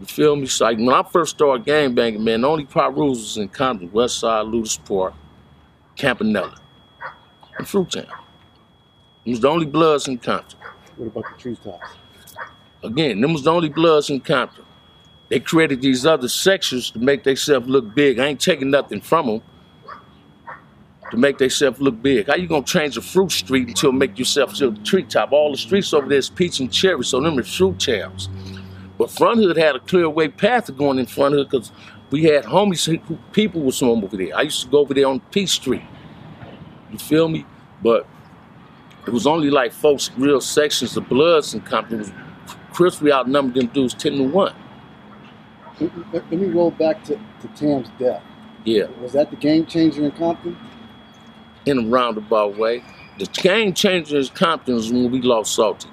You 0.00 0.06
feel 0.06 0.36
me? 0.36 0.46
So 0.46 0.64
like 0.64 0.78
when 0.78 0.88
I 0.90 1.02
first 1.02 1.36
started 1.36 1.66
gang 1.66 1.94
banging, 1.94 2.24
man, 2.24 2.40
the 2.40 2.48
only 2.48 2.64
Pyrus 2.64 2.96
was 2.96 3.36
in 3.36 3.48
Compton, 3.48 3.92
West 3.92 4.18
Side, 4.18 4.46
Leuders 4.46 4.82
Park, 4.86 5.14
Campanella, 5.96 6.56
and 7.58 7.66
Fruittown. 7.66 8.06
It 9.24 9.30
was 9.30 9.40
the 9.40 9.48
only 9.48 9.66
bloods 9.66 10.08
in 10.08 10.18
Compton. 10.18 10.58
What 10.96 11.06
about 11.08 11.24
the 11.36 11.42
treetops? 11.42 11.86
Again, 12.82 13.20
them 13.20 13.34
was 13.34 13.42
the 13.42 13.52
only 13.52 13.68
bloods 13.68 14.08
in 14.08 14.20
Compton. 14.20 14.64
They 15.28 15.38
created 15.38 15.82
these 15.82 16.06
other 16.06 16.28
sections 16.28 16.90
to 16.92 16.98
make 16.98 17.22
themselves 17.24 17.68
look 17.68 17.94
big. 17.94 18.18
I 18.18 18.26
ain't 18.26 18.40
taking 18.40 18.70
nothing 18.70 19.00
from 19.00 19.26
them 19.26 19.42
to 21.10 21.16
make 21.16 21.38
themselves 21.38 21.80
look 21.80 22.00
big. 22.02 22.28
How 22.28 22.36
you 22.36 22.46
gonna 22.46 22.64
change 22.64 22.96
a 22.96 23.02
fruit 23.02 23.32
street 23.32 23.68
until 23.68 23.92
make 23.92 24.18
yourself 24.18 24.54
to 24.54 24.70
the 24.70 24.80
treetop? 24.80 25.32
All 25.32 25.50
the 25.50 25.58
streets 25.58 25.92
over 25.92 26.08
there 26.08 26.18
is 26.18 26.30
peach 26.30 26.60
and 26.60 26.72
cherry, 26.72 27.04
so 27.04 27.20
them 27.20 27.38
is 27.38 27.54
fruit 27.56 27.78
towns. 27.80 28.28
But 28.98 29.10
Front 29.10 29.38
Hood 29.38 29.56
had 29.56 29.76
a 29.76 29.80
clear 29.80 30.08
way 30.08 30.28
path 30.28 30.66
to 30.66 30.72
going 30.72 30.98
in 30.98 31.06
Front 31.06 31.34
Hood 31.34 31.48
because 31.50 31.72
we 32.10 32.24
had 32.24 32.44
homies, 32.44 32.84
who, 32.86 33.16
people 33.32 33.62
was 33.62 33.78
from 33.78 33.88
over 33.88 34.16
there. 34.16 34.36
I 34.36 34.42
used 34.42 34.62
to 34.62 34.68
go 34.68 34.78
over 34.80 34.92
there 34.94 35.06
on 35.06 35.20
Peach 35.32 35.50
Street. 35.50 35.82
You 36.90 36.98
feel 36.98 37.28
me? 37.28 37.46
But 37.82 38.06
it 39.06 39.10
was 39.12 39.26
only 39.26 39.48
like 39.50 39.72
folks, 39.72 40.10
real 40.18 40.40
sections 40.40 40.96
of 40.96 41.08
Bloods 41.08 41.54
and 41.54 41.64
Compton. 41.64 41.98
Was 41.98 42.12
Crips, 42.72 43.00
we 43.00 43.12
outnumbered 43.12 43.54
them 43.54 43.66
dudes 43.68 43.94
10 43.94 44.12
to 44.18 44.22
1. 44.24 44.54
Let, 45.80 45.96
let- 46.12 46.30
let 46.30 46.32
me 46.32 46.46
roll 46.48 46.70
back 46.70 47.02
to, 47.04 47.16
to 47.40 47.48
Tam's 47.56 47.88
death. 47.98 48.22
Yeah, 48.64 48.84
Was 49.00 49.12
that 49.14 49.30
the 49.30 49.36
game 49.36 49.64
changer 49.64 50.04
in 50.04 50.10
Compton? 50.12 50.56
In 51.66 51.78
a 51.78 51.88
roundabout 51.88 52.56
way. 52.56 52.82
The 53.18 53.26
game 53.26 53.74
changer 53.74 54.18
in 54.18 54.30
Compton 54.30 54.74
was 54.74 54.90
when 54.90 55.10
we 55.10 55.20
lost 55.20 55.54
Salty, 55.54 55.88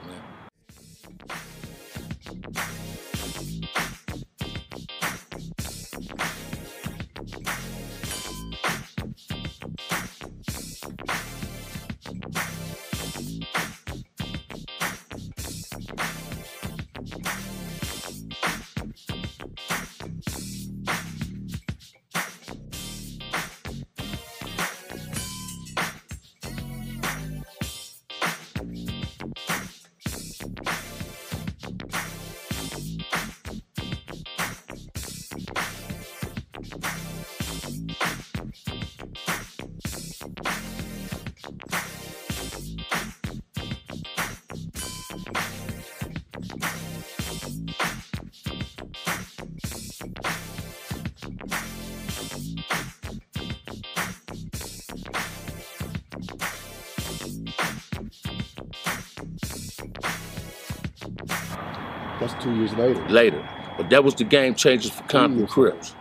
That's 62.19 62.33
two 62.43 62.53
years 62.55 62.73
later. 62.75 63.01
later. 63.09 63.47
But 63.77 63.89
that 63.91 64.03
was 64.03 64.15
the 64.15 64.23
game 64.23 64.55
changers 64.55 64.91
for 64.91 65.03
Compton. 65.03 65.45
Crips. 65.47 65.95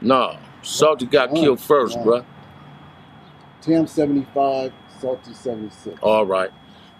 Nah, 0.00 0.36
Salty 0.62 1.06
got 1.06 1.30
Wow. 1.30 1.40
killed 1.40 1.60
first, 1.60 1.98
bruh. 1.98 2.24
Tam 3.60 3.86
75, 3.86 4.72
Salty 5.00 5.34
76. 5.34 5.98
All 6.02 6.24
right. 6.24 6.50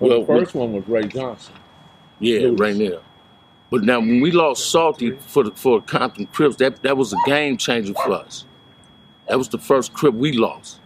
Well, 0.01 0.11
Well, 0.11 0.21
the 0.21 0.27
first 0.27 0.55
one 0.55 0.73
was 0.75 0.87
Ray 0.89 1.05
Johnson. 1.05 1.55
yeah, 2.19 2.41
Lewis. 2.41 2.61
right 2.61 2.79
there. 2.79 3.01
But 3.71 3.83
now 3.85 3.99
when 4.01 4.21
we 4.21 4.31
lost 4.31 4.71
Salty 4.71 5.13
for 5.13 5.43
the 5.43 5.51
for 5.53 5.81
Compton 5.81 6.27
Crips, 6.27 6.57
that 6.57 6.83
that 6.83 6.97
was 6.97 7.13
a 7.13 7.17
game 7.27 7.57
changer 7.57 7.95
for 7.95 8.13
us. 8.13 8.45
That 9.29 9.39
was 9.39 9.49
the 9.49 9.59
first 9.59 9.93
Crip 9.93 10.15
we 10.15 10.33
lost. 10.33 10.81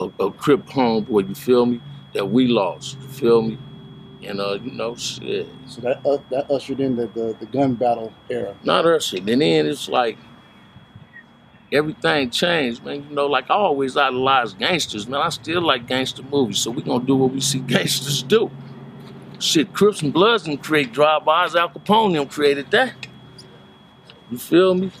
A, 0.00 0.08
a 0.18 0.30
Crip 0.32 0.66
homeboy, 0.66 1.28
you 1.28 1.34
feel 1.34 1.66
me? 1.66 1.80
That 2.14 2.28
we 2.30 2.46
lost, 2.48 2.98
you 3.00 3.08
feel 3.08 3.42
me? 3.42 3.58
And 4.24 4.40
uh, 4.40 4.58
you 4.62 4.70
know, 4.70 4.94
shit. 4.94 5.48
So 5.66 5.80
that 5.82 6.04
uh, 6.06 6.18
that 6.30 6.50
ushered 6.50 6.80
in 6.80 6.96
the, 6.96 7.06
the, 7.08 7.36
the 7.40 7.46
gun 7.46 7.74
battle 7.74 8.12
era. 8.30 8.54
not 8.62 8.86
ushered. 8.86 9.28
And 9.28 9.42
then 9.42 9.66
it's 9.66 9.88
like 9.88 10.16
everything 11.72 12.30
changed, 12.30 12.84
man. 12.84 13.06
You 13.08 13.14
know, 13.14 13.26
like 13.26 13.50
I 13.50 13.54
always 13.54 13.96
idolize 13.96 14.54
gangsters, 14.54 15.08
man. 15.08 15.20
I 15.20 15.30
still 15.30 15.62
like 15.62 15.86
gangster 15.86 16.22
movies, 16.22 16.58
so 16.58 16.70
we 16.70 16.82
gonna 16.82 17.04
do 17.04 17.16
what 17.16 17.32
we 17.32 17.40
see 17.40 17.58
gangsters 17.74 18.22
do. 18.22 18.50
Shit, 19.40 19.72
Crips 19.72 20.02
and 20.02 20.12
Bloods 20.12 20.46
and 20.46 20.62
create 20.62 20.92
drive-bys. 20.92 21.56
Al 21.56 21.68
Capone 21.68 22.12
them 22.12 22.28
created 22.28 22.70
that. 22.70 23.08
You 24.30 24.38
feel 24.38 24.74
me? 24.74 24.92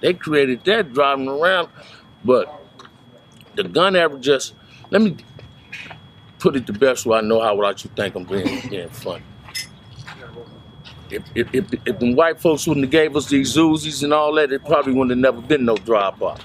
They 0.00 0.12
created 0.12 0.64
that 0.64 0.92
driving 0.92 1.28
around, 1.28 1.68
but 2.22 2.62
the 3.54 3.64
gun 3.64 3.96
ever 3.96 4.18
just 4.18 4.54
let 4.90 5.00
me 5.00 5.16
put 6.38 6.56
it 6.56 6.66
the 6.66 6.72
best 6.72 7.06
way 7.06 7.18
I 7.18 7.20
know 7.22 7.40
how 7.40 7.54
without 7.56 7.82
you 7.84 7.90
think 7.96 8.14
I'm 8.14 8.24
being, 8.24 8.60
being 8.68 8.88
funny. 8.90 9.24
If, 11.10 11.22
if, 11.34 11.48
if, 11.54 11.66
if 11.86 11.98
the 12.00 12.14
white 12.14 12.40
folks 12.40 12.66
wouldn't 12.66 12.84
have 12.84 12.90
gave 12.90 13.16
us 13.16 13.26
these 13.28 13.56
Uzis 13.56 14.02
and 14.02 14.12
all 14.12 14.34
that, 14.34 14.52
it 14.52 14.64
probably 14.64 14.92
wouldn't 14.92 15.10
have 15.10 15.18
never 15.34 15.40
been 15.46 15.64
no 15.64 15.76
drive-by. 15.76 16.36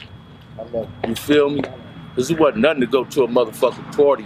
You 1.08 1.16
feel 1.16 1.50
me? 1.50 1.62
Because 2.16 2.30
it 2.32 2.40
wasn't 2.40 2.60
nothing 2.62 2.82
to 2.82 2.88
go 2.88 3.04
to 3.06 3.24
a 3.24 3.28
motherfucking 3.28 3.96
party. 3.98 4.26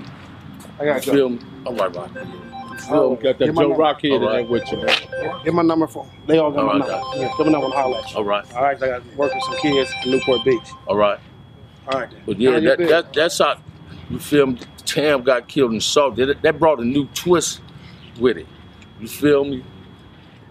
I 0.80 0.84
You 0.84 0.90
got 0.94 1.06
you. 1.06 1.14
feel 1.14 1.30
me? 1.30 1.40
All 1.66 1.76
right, 1.76 1.96
right. 1.96 2.12
You 2.72 2.78
feel 2.80 2.96
Oh, 2.96 3.16
got 3.16 3.40
that 3.40 3.56
Joe 3.56 3.74
Rock 3.76 4.02
here 4.02 4.16
in 4.18 4.24
All 4.24 4.30
there 4.30 4.40
right. 4.42 4.50
with 4.50 4.70
you, 4.72 4.78
man. 4.84 4.98
Get 5.44 5.54
my 5.54 5.62
number 5.62 5.88
for 5.88 6.06
They 6.28 6.38
all 6.40 6.52
got 6.52 6.60
All 6.60 6.66
my 6.66 6.72
right, 6.74 6.80
number. 6.80 6.94
got 6.94 7.18
Yeah, 7.18 7.32
give 7.38 7.46
me 7.48 7.52
number 7.54 7.66
and 7.68 7.74
holler 7.76 7.98
at 8.00 8.12
you. 8.12 8.18
All 8.18 8.24
right, 8.26 8.56
All 8.56 8.64
right, 8.64 8.84
I 8.84 8.88
got 8.88 9.04
to 9.10 9.18
work 9.18 9.34
with 9.34 9.44
some 9.44 9.58
kids 9.58 9.92
in 10.04 10.12
Newport 10.12 10.44
Beach. 10.46 10.70
all 10.88 10.98
right. 10.98 11.20
All 11.88 12.00
right, 12.00 12.12
then. 12.12 12.22
But 12.26 12.40
yeah, 12.40 12.60
that, 12.60 12.78
been? 12.78 12.88
that 12.90 13.14
that's 13.14 13.40
how 13.40 13.58
you 14.10 14.20
feel 14.20 14.48
me. 14.48 14.60
Tam 14.86 15.24
got 15.24 15.48
killed 15.48 15.74
in 15.74 15.82
Salty. 15.82 16.26
That, 16.26 16.42
that 16.42 16.60
brought 16.60 16.80
a 16.80 16.86
new 16.86 17.08
twist 17.08 17.62
with 18.20 18.38
it. 18.38 18.48
You 19.00 19.08
feel 19.08 19.44
me? 19.46 19.64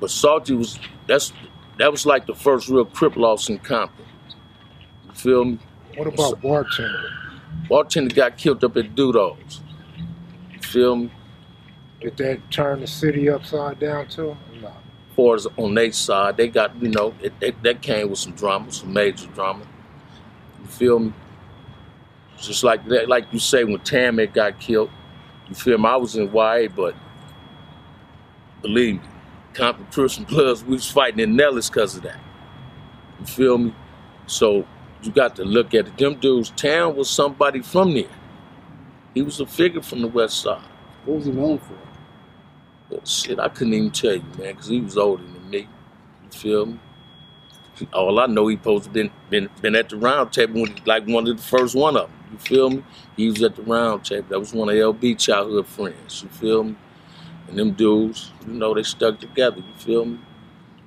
But 0.01 0.11
Salty 0.11 0.55
was 0.55 0.79
that's 1.07 1.33
that 1.79 1.91
was 1.91 2.07
like 2.07 2.27
the 2.27 2.35
first 2.35 2.69
real 2.69 2.85
crip 2.85 3.17
loss 3.17 3.49
in 3.49 3.59
Compton. 3.59 4.05
You 5.07 5.13
feel 5.15 5.45
me? 5.45 5.59
What 5.97 6.09
about 6.09 6.41
bartender? 6.43 7.11
Bartender 7.69 8.15
got 8.15 8.37
killed 8.37 8.63
up 8.65 8.77
at 8.77 8.95
Dudos. 8.95 9.61
You 10.53 10.61
feel 10.61 10.97
me? 10.97 11.11
Did 12.01 12.17
that 12.19 12.51
turn 12.51 12.81
the 12.81 12.87
city 12.87 13.31
upside 13.31 13.79
down 13.79 14.09
too? 14.09 14.37
No. 14.61 14.73
far 15.17 15.37
as 15.37 15.47
on 15.57 15.75
their 15.75 15.93
side, 15.93 16.37
they 16.37 16.49
got, 16.49 16.81
you 16.83 16.89
know, 16.89 17.15
it, 17.23 17.33
it, 17.41 17.63
that 17.63 17.81
came 17.81 18.11
with 18.11 18.19
some 18.19 18.33
drama, 18.33 18.71
some 18.73 18.93
major 18.93 19.27
drama. 19.29 19.65
You 20.61 20.67
feel 20.67 20.99
me? 20.99 21.13
Just 22.47 22.65
like 22.65 22.87
that, 22.89 23.09
like 23.09 23.33
you 23.33 23.39
say, 23.39 23.65
when 23.65 23.81
Tam 23.81 24.19
had 24.19 24.33
got 24.35 24.59
killed, 24.61 24.91
you 25.49 25.55
feel 25.55 25.79
me? 25.79 25.89
I 25.89 25.97
was 25.97 26.17
in 26.17 26.33
YA, 26.33 26.69
but 26.75 26.95
believe 28.63 28.95
me, 28.95 29.09
Compton 29.53 30.09
and 30.17 30.27
Bloods, 30.27 30.65
we 30.65 30.75
was 30.75 30.91
fighting 30.91 31.21
in 31.21 31.37
Nellis 31.37 31.69
because 31.69 31.97
of 31.97 32.03
that. 32.03 32.19
You 33.21 33.27
feel 33.27 33.59
me? 33.59 33.75
So 34.27 34.67
you 35.03 35.13
got 35.13 35.37
to 35.37 35.45
look 35.45 35.75
at 35.75 35.87
it. 35.87 35.99
Them 35.99 36.17
dudes, 36.17 36.51
Tam 36.51 36.97
was 36.97 37.11
somebody 37.11 37.63
from 37.63 37.95
there. 37.95 38.09
He 39.13 39.23
was 39.23 39.41
a 39.41 39.47
figure 39.47 39.83
from 39.83 40.03
the 40.03 40.09
West 40.09 40.41
Side. 40.41 40.63
What 41.05 41.19
was 41.19 41.27
he 41.27 41.33
known 41.33 41.59
for? 41.59 41.79
But 42.91 43.07
shit, 43.07 43.39
I 43.39 43.49
couldn't 43.49 43.75
even 43.75 43.91
tell 43.91 44.15
you, 44.15 44.25
man, 44.39 44.55
because 44.55 44.67
he 44.69 44.81
was 44.81 44.97
older 44.97 45.23
than 45.23 45.51
me. 45.51 45.69
You 46.25 46.31
feel 46.31 46.67
me? 46.67 46.81
All 47.93 48.21
I 48.21 48.27
know, 48.27 48.47
he 48.49 48.57
supposed 48.57 48.85
to 48.85 48.91
been 48.91 49.11
been 49.31 49.49
been 49.61 49.75
at 49.75 49.89
the 49.89 49.97
round 49.97 50.33
table 50.33 50.63
when, 50.63 50.75
like 50.87 51.07
one 51.07 51.27
of 51.29 51.37
the 51.37 51.43
first 51.43 51.75
one 51.75 51.97
of 51.97 52.09
them. 52.09 52.19
You 52.33 52.39
feel 52.39 52.71
me? 52.71 52.85
He 53.17 53.29
was 53.29 53.43
at 53.43 53.57
the 53.57 53.63
round 53.63 54.05
table. 54.05 54.27
That 54.29 54.39
was 54.39 54.53
one 54.53 54.69
of 54.69 54.75
LB 54.75 55.19
childhood 55.19 55.67
friends. 55.67 56.23
You 56.23 56.29
feel 56.29 56.65
me? 56.65 56.77
And 57.49 57.59
them 57.59 57.73
dudes, 57.73 58.33
you 58.47 58.55
know, 58.55 58.75
they 58.75 58.83
stuck 58.83 59.21
together. 59.21 59.59
You 59.59 59.75
feel 59.79 60.05
me? 60.05 60.19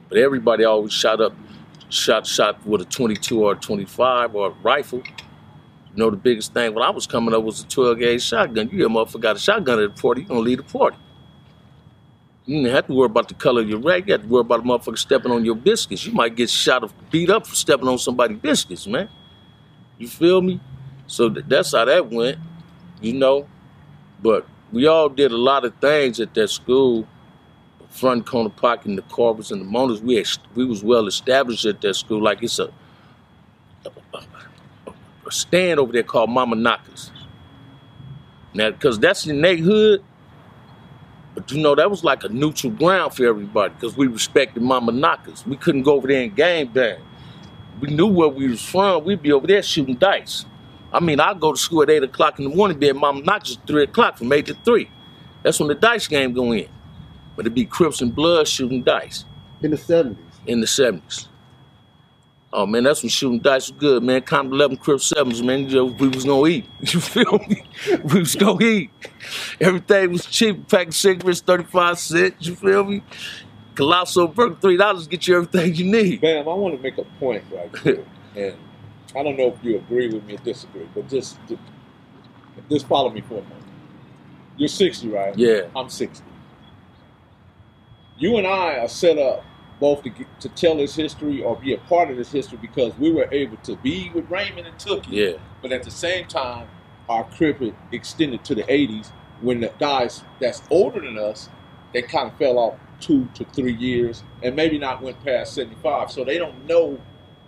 But 0.09 0.17
everybody 0.17 0.63
always 0.63 0.93
shot 0.93 1.19
up, 1.21 1.33
shot 1.89 2.25
shot 2.25 2.65
with 2.65 2.81
a 2.81 2.85
22 2.85 3.43
or 3.43 3.53
a 3.53 3.55
25 3.55 4.35
or 4.35 4.47
a 4.47 4.53
rifle. 4.63 4.99
You 4.99 6.03
know, 6.03 6.09
the 6.09 6.17
biggest 6.17 6.53
thing 6.53 6.73
when 6.73 6.83
I 6.83 6.89
was 6.89 7.07
coming 7.07 7.33
up 7.33 7.43
was 7.43 7.61
a 7.61 7.67
12 7.67 7.99
gauge 7.99 8.23
shotgun. 8.23 8.69
You 8.71 8.85
a 8.85 8.89
motherfucker 8.89 9.21
got 9.21 9.35
a 9.35 9.39
shotgun 9.39 9.79
at 9.79 9.95
the 9.95 10.01
party, 10.01 10.21
you 10.21 10.27
gonna 10.27 10.39
leave 10.39 10.59
the 10.59 10.63
party. 10.63 10.97
You 12.47 12.63
didn't 12.63 12.75
have 12.75 12.87
to 12.87 12.93
worry 12.93 13.07
about 13.07 13.27
the 13.27 13.35
color 13.35 13.61
of 13.61 13.69
your 13.69 13.79
rag. 13.79 14.07
You 14.07 14.13
had 14.13 14.23
to 14.23 14.29
worry 14.29 14.41
about 14.41 14.61
a 14.61 14.63
motherfucker 14.63 14.97
stepping 14.97 15.33
on 15.33 15.45
your 15.45 15.55
biscuits. 15.55 16.05
You 16.05 16.13
might 16.13 16.35
get 16.35 16.49
shot 16.49 16.83
or 16.83 16.89
beat 17.11 17.29
up 17.29 17.45
for 17.45 17.55
stepping 17.55 17.89
on 17.89 17.99
somebody's 17.99 18.39
biscuits, 18.39 18.87
man. 18.87 19.09
You 19.99 20.07
feel 20.07 20.41
me? 20.41 20.61
So 21.07 21.29
th- 21.29 21.45
that's 21.49 21.73
how 21.73 21.85
that 21.85 22.09
went, 22.09 22.39
you 23.01 23.13
know. 23.13 23.47
But 24.21 24.47
we 24.71 24.87
all 24.87 25.09
did 25.09 25.33
a 25.33 25.37
lot 25.37 25.65
of 25.65 25.75
things 25.75 26.21
at 26.21 26.33
that 26.35 26.49
school. 26.49 27.07
Front 27.89 28.25
corner 28.27 28.51
and 28.85 28.97
the 28.97 29.01
Corbins 29.03 29.51
and 29.51 29.61
the 29.61 29.65
Monas. 29.65 30.01
We 30.01 30.19
ex- 30.19 30.39
we 30.55 30.65
was 30.65 30.83
well 30.83 31.07
established 31.07 31.65
at 31.65 31.81
that 31.81 31.95
school. 31.95 32.21
Like 32.21 32.43
it's 32.43 32.59
a 32.59 32.71
a, 33.85 33.91
a 35.25 35.31
stand 35.31 35.79
over 35.79 35.91
there 35.91 36.03
called 36.03 36.29
Mama 36.29 36.55
Knockers. 36.55 37.11
Now, 38.53 38.71
because 38.71 38.99
that's 38.99 39.27
in 39.27 39.41
their 39.41 39.57
hood, 39.57 40.03
but 41.37 41.51
you 41.51 41.61
know, 41.61 41.75
that 41.75 41.91
was 41.91 42.03
like 42.03 42.23
a 42.23 42.29
neutral 42.29 42.73
ground 42.73 43.13
for 43.13 43.23
everybody 43.23 43.71
because 43.75 43.95
we 43.95 44.07
respected 44.07 44.63
Mama 44.63 44.91
Knockers. 44.91 45.45
We 45.45 45.55
couldn't 45.55 45.83
go 45.83 45.93
over 45.93 46.07
there 46.07 46.23
and 46.23 46.35
game 46.35 46.69
bang. 46.73 46.99
We 47.79 47.89
knew 47.89 48.07
where 48.07 48.27
we 48.27 48.47
was 48.47 48.65
from. 48.65 49.03
We'd 49.03 49.21
be 49.21 49.31
over 49.31 49.45
there 49.45 49.61
shooting 49.61 49.93
dice. 49.97 50.45
I 50.91 50.99
mean, 50.99 51.19
I'd 51.19 51.39
go 51.39 51.51
to 51.51 51.57
school 51.59 51.83
at 51.83 51.91
8 51.91 52.01
o'clock 52.01 52.39
in 52.39 52.49
the 52.49 52.55
morning, 52.55 52.79
be 52.79 52.89
at 52.89 52.95
Mama 52.95 53.21
Knockers 53.21 53.57
at 53.57 53.67
3 53.67 53.83
o'clock 53.83 54.17
from 54.17 54.33
8 54.33 54.47
to 54.47 54.55
3. 54.55 54.89
That's 55.43 55.59
when 55.59 55.67
the 55.67 55.75
dice 55.75 56.07
game 56.07 56.33
go 56.33 56.51
in. 56.53 56.67
But 57.35 57.45
it'd 57.45 57.53
be 57.53 57.65
Crips 57.65 58.01
and 58.01 58.15
Blood 58.15 58.47
shooting 58.47 58.81
dice 58.81 59.23
In 59.61 59.69
the 59.69 59.77
70s. 59.77 60.17
in 60.47 60.59
the 60.59 60.65
70s. 60.65 61.27
Oh 62.53 62.65
man, 62.65 62.83
that's 62.83 63.03
when 63.03 63.09
shooting 63.09 63.39
dice 63.39 63.69
was 63.69 63.77
good, 63.77 64.03
man. 64.03 64.21
Count 64.21 64.51
11 64.53 64.77
Crips 64.77 65.11
7s, 65.11 65.43
man. 65.43 65.67
You 65.67 65.75
know, 65.75 65.85
we 65.85 66.07
was 66.07 66.23
gonna 66.23 66.47
eat. 66.47 66.65
You 66.93 66.99
feel 67.01 67.39
me? 67.39 67.63
We 68.05 68.19
was 68.19 68.35
gonna 68.35 68.63
eat. 68.63 68.89
Everything 69.59 70.11
was 70.13 70.25
cheap. 70.25 70.67
Pack 70.69 70.87
of 70.87 70.95
cigarettes, 70.95 71.41
35 71.41 71.99
cents. 71.99 72.47
You 72.47 72.55
feel 72.55 72.85
me? 72.85 73.03
Colossal 73.75 74.27
burger, 74.29 74.55
$3 74.55 75.09
get 75.09 75.27
you 75.27 75.35
everything 75.35 75.75
you 75.75 75.85
need. 75.85 76.21
Bam, 76.21 76.47
I 76.47 76.53
want 76.53 76.75
to 76.75 76.81
make 76.81 76.97
a 76.97 77.03
point 77.19 77.43
right 77.51 77.77
here, 77.83 78.05
and 78.35 78.55
I 79.15 79.23
don't 79.23 79.37
know 79.37 79.53
if 79.53 79.63
you 79.63 79.77
agree 79.77 80.07
with 80.07 80.23
me 80.23 80.35
or 80.35 80.37
disagree, 80.37 80.87
but 80.95 81.07
just 81.09 81.37
just 82.69 82.87
follow 82.87 83.09
me 83.09 83.21
for 83.21 83.35
a 83.35 83.41
moment. 83.41 83.63
You're 84.57 84.67
60, 84.69 85.09
right? 85.09 85.37
Yeah. 85.37 85.67
I'm 85.75 85.89
60. 85.89 86.23
You 88.17 88.37
and 88.37 88.47
I 88.47 88.79
are 88.79 88.87
set 88.87 89.19
up 89.19 89.43
both 89.79 90.03
to, 90.03 90.09
get, 90.09 90.27
to 90.41 90.49
tell 90.49 90.77
his 90.77 90.95
history 90.95 91.41
or 91.43 91.55
be 91.55 91.73
a 91.73 91.77
part 91.77 92.09
of 92.09 92.17
this 92.17 92.31
history 92.31 92.57
because 92.61 92.97
we 92.97 93.11
were 93.11 93.27
able 93.31 93.57
to 93.57 93.75
be 93.77 94.11
with 94.13 94.29
Raymond 94.29 94.67
and 94.67 94.77
Tookie. 94.77 95.07
Yeah. 95.09 95.37
But 95.61 95.71
at 95.71 95.83
the 95.83 95.91
same 95.91 96.27
time, 96.27 96.67
our 97.09 97.23
cricket 97.25 97.75
extended 97.91 98.43
to 98.45 98.55
the 98.55 98.63
80s 98.63 99.11
when 99.41 99.61
the 99.61 99.71
guys 99.79 100.23
that's 100.39 100.61
older 100.71 100.99
than 101.01 101.17
us, 101.17 101.49
they 101.93 102.01
kind 102.01 102.31
of 102.31 102.37
fell 102.37 102.57
off 102.57 102.75
two 102.99 103.29
to 103.35 103.45
three 103.45 103.75
years 103.75 104.23
and 104.41 104.55
maybe 104.55 104.79
not 104.79 105.01
went 105.01 105.23
past 105.23 105.53
75. 105.53 106.11
So 106.11 106.23
they 106.23 106.37
don't 106.37 106.65
know 106.65 106.99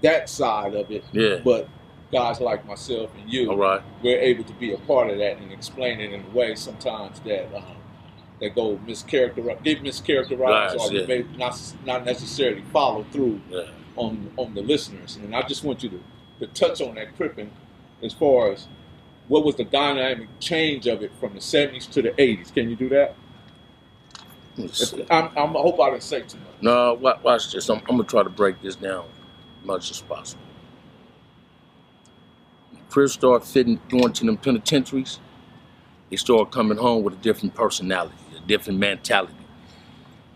that 0.01 0.29
side 0.29 0.75
of 0.75 0.91
it. 0.91 1.03
Yeah. 1.11 1.37
But 1.43 1.67
guys 2.11 2.39
like 2.39 2.65
myself 2.65 3.11
and 3.17 3.31
you, 3.31 3.49
All 3.49 3.57
right. 3.57 3.81
we're 4.01 4.19
able 4.19 4.43
to 4.43 4.53
be 4.53 4.73
a 4.73 4.77
part 4.77 5.09
of 5.09 5.17
that 5.17 5.37
and 5.37 5.51
explain 5.51 5.99
it 5.99 6.13
in 6.13 6.23
a 6.23 6.29
way 6.29 6.55
sometimes 6.55 7.19
that 7.21 7.55
um, 7.55 7.63
that 8.41 8.55
go 8.55 8.77
mischaracterized, 8.87 9.63
get 9.63 9.83
mischaracterized, 9.83 10.39
Right, 10.39 10.75
or 10.79 10.93
yeah. 10.93 11.23
not 11.37 11.59
not 11.85 12.05
necessarily 12.05 12.63
follow 12.73 13.05
through 13.11 13.41
Yeah. 13.51 13.63
on 13.95 14.31
on 14.37 14.53
the 14.53 14.61
listeners. 14.61 15.17
And 15.17 15.35
I 15.35 15.41
just 15.43 15.63
want 15.63 15.83
you 15.83 15.89
to, 15.89 15.99
to 16.39 16.47
touch 16.47 16.81
on 16.81 16.95
that 16.95 17.15
cripping 17.17 17.51
as 18.03 18.13
far 18.13 18.51
as 18.51 18.67
what 19.27 19.45
was 19.45 19.55
the 19.55 19.63
dynamic 19.65 20.27
change 20.39 20.87
of 20.87 21.03
it 21.03 21.11
from 21.19 21.33
the 21.33 21.39
70s 21.39 21.89
to 21.91 22.01
the 22.01 22.09
80s. 22.11 22.53
Can 22.53 22.69
you 22.69 22.75
do 22.75 22.89
that? 22.89 23.15
I'm, 25.09 25.29
I'm, 25.37 25.55
I 25.55 25.61
hope 25.61 25.79
I 25.79 25.91
didn't 25.91 26.03
say 26.03 26.21
too 26.21 26.37
much. 26.39 26.47
No, 26.61 26.95
wa- 26.95 27.17
watch 27.23 27.51
this. 27.53 27.69
I'm, 27.69 27.77
I'm 27.89 27.97
gonna 27.97 28.03
try 28.03 28.23
to 28.23 28.29
break 28.29 28.61
this 28.61 28.75
down 28.75 29.05
as 29.61 29.65
much 29.67 29.91
as 29.91 30.01
possible. 30.01 30.41
Crips 32.89 33.13
started 33.13 33.45
fitting, 33.47 33.79
going 33.89 34.13
to 34.13 34.25
them 34.25 34.37
penitentiaries. 34.37 35.19
They 36.09 36.15
started 36.17 36.51
coming 36.51 36.77
home 36.77 37.03
with 37.03 37.13
a 37.13 37.17
different 37.17 37.53
personality, 37.53 38.15
different 38.49 38.79
mentality. 38.79 39.33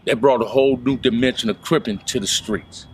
That 0.06 0.22
brought 0.22 0.42
a 0.42 0.46
whole 0.46 0.78
new 0.78 0.98
dimension 0.98 1.50
of 1.50 1.62
cripping 1.62 1.98
to 1.98 2.20
the 2.20 2.28
streets. 2.28 2.88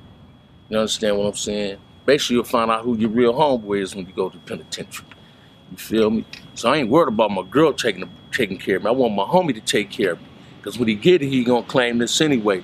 You 0.69 0.77
understand 0.77 1.17
what 1.17 1.27
I'm 1.27 1.35
saying? 1.35 1.77
Basically, 2.05 2.37
you'll 2.37 2.45
find 2.45 2.71
out 2.71 2.83
who 2.83 2.97
your 2.97 3.09
real 3.09 3.33
homeboy 3.33 3.81
is 3.81 3.95
when 3.95 4.07
you 4.07 4.13
go 4.13 4.29
to 4.29 4.37
penitentiary. 4.39 5.07
You 5.71 5.77
feel 5.77 6.09
me? 6.09 6.25
So 6.55 6.71
I 6.71 6.77
ain't 6.77 6.89
worried 6.89 7.09
about 7.09 7.31
my 7.31 7.43
girl 7.43 7.73
taking 7.73 8.09
taking 8.31 8.57
care 8.57 8.77
of 8.77 8.83
me. 8.83 8.89
I 8.89 8.93
want 8.93 9.13
my 9.13 9.25
homie 9.25 9.53
to 9.53 9.61
take 9.61 9.91
care 9.91 10.13
of 10.13 10.21
me. 10.21 10.27
Because 10.57 10.79
when 10.79 10.87
he 10.87 10.95
get 10.95 11.21
it, 11.21 11.27
he 11.27 11.43
gonna 11.43 11.65
claim 11.65 11.99
this 11.99 12.21
anyway. 12.21 12.63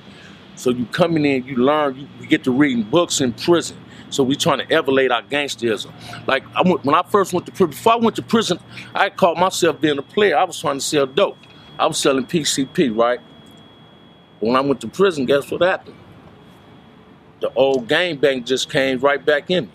So 0.56 0.70
you 0.70 0.86
coming 0.88 1.26
in, 1.26 1.46
you 1.46 1.58
learn, 1.58 2.00
you, 2.00 2.08
you 2.22 2.28
get 2.28 2.44
to 2.46 2.52
reading 2.52 2.84
books 2.84 3.22
in 3.22 3.34
prison. 3.34 3.78
So 4.10 4.24
we 4.24 4.36
trying 4.36 4.60
to 4.60 4.74
elevate 4.74 5.12
our 5.12 5.24
gangsterism. 5.24 5.91
Like 6.28 6.44
I 6.56 6.62
went, 6.62 6.86
when 6.86 6.96
I 6.96 7.04
first 7.04 7.34
went 7.34 7.46
to 7.48 7.52
prison, 7.52 7.72
before 7.72 7.94
I 7.94 7.98
went 7.98 8.15
to 8.15 8.22
prison, 8.22 8.60
I 8.94 9.10
called 9.10 9.38
myself 9.39 9.82
being 9.82 9.98
a 9.98 10.04
player. 10.04 10.38
I 10.38 10.46
was 10.46 10.60
trying 10.60 10.78
to 10.78 10.86
sell 10.86 11.06
dope. 11.06 11.38
I 11.78 11.88
was 11.88 11.98
selling 11.98 12.26
PCP, 12.26 12.96
right? 12.96 13.20
When 14.40 14.56
I 14.56 14.62
went 14.62 14.82
to 14.82 14.88
prison, 14.88 15.26
guess 15.26 15.50
what 15.52 15.62
happened? 15.62 15.96
The 17.42 17.52
old 17.54 17.88
gang 17.88 18.18
bang 18.18 18.44
just 18.44 18.70
came 18.70 19.00
right 19.00 19.24
back 19.24 19.52
in. 19.52 19.70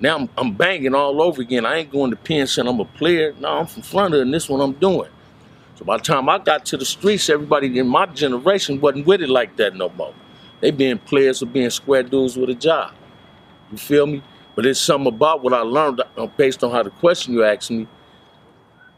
Now 0.00 0.16
I'm, 0.16 0.28
I'm 0.36 0.54
banging 0.54 0.94
all 0.94 1.22
over 1.22 1.40
again. 1.42 1.64
I 1.64 1.76
ain't 1.76 1.92
going 1.92 2.10
to 2.10 2.16
pen 2.16 2.46
saying 2.46 2.68
I'm 2.68 2.80
a 2.80 2.84
player. 2.84 3.34
No, 3.38 3.48
I'm 3.48 3.66
from 3.66 4.12
of 4.12 4.20
and 4.20 4.34
this 4.34 4.48
what 4.48 4.60
I'm 4.60 4.72
doing. 4.72 5.10
So 5.76 5.84
by 5.84 5.96
the 5.96 6.02
time 6.02 6.28
I 6.28 6.38
got 6.38 6.64
to 6.66 6.76
the 6.76 6.84
streets, 6.84 7.28
everybody 7.30 7.78
in 7.78 7.88
my 7.88 8.06
generation 8.06 8.80
wasn't 8.80 9.06
with 9.06 9.22
it 9.22 9.28
like 9.28 9.56
that 9.56 9.74
no 9.74 9.88
more. 9.90 10.14
They 10.60 10.70
being 10.70 10.98
players 10.98 11.42
or 11.42 11.46
being 11.46 11.70
square 11.70 12.02
dudes 12.02 12.36
with 12.36 12.50
a 12.50 12.54
job. 12.54 12.92
You 13.70 13.78
feel 13.78 14.06
me? 14.06 14.22
But 14.54 14.66
it's 14.66 14.80
something 14.80 15.12
about 15.12 15.42
what 15.42 15.52
I 15.52 15.60
learned 15.60 16.02
uh, 16.16 16.26
based 16.26 16.62
on 16.62 16.70
how 16.70 16.82
the 16.82 16.90
question 16.90 17.34
you 17.34 17.44
asked 17.44 17.70
me, 17.70 17.88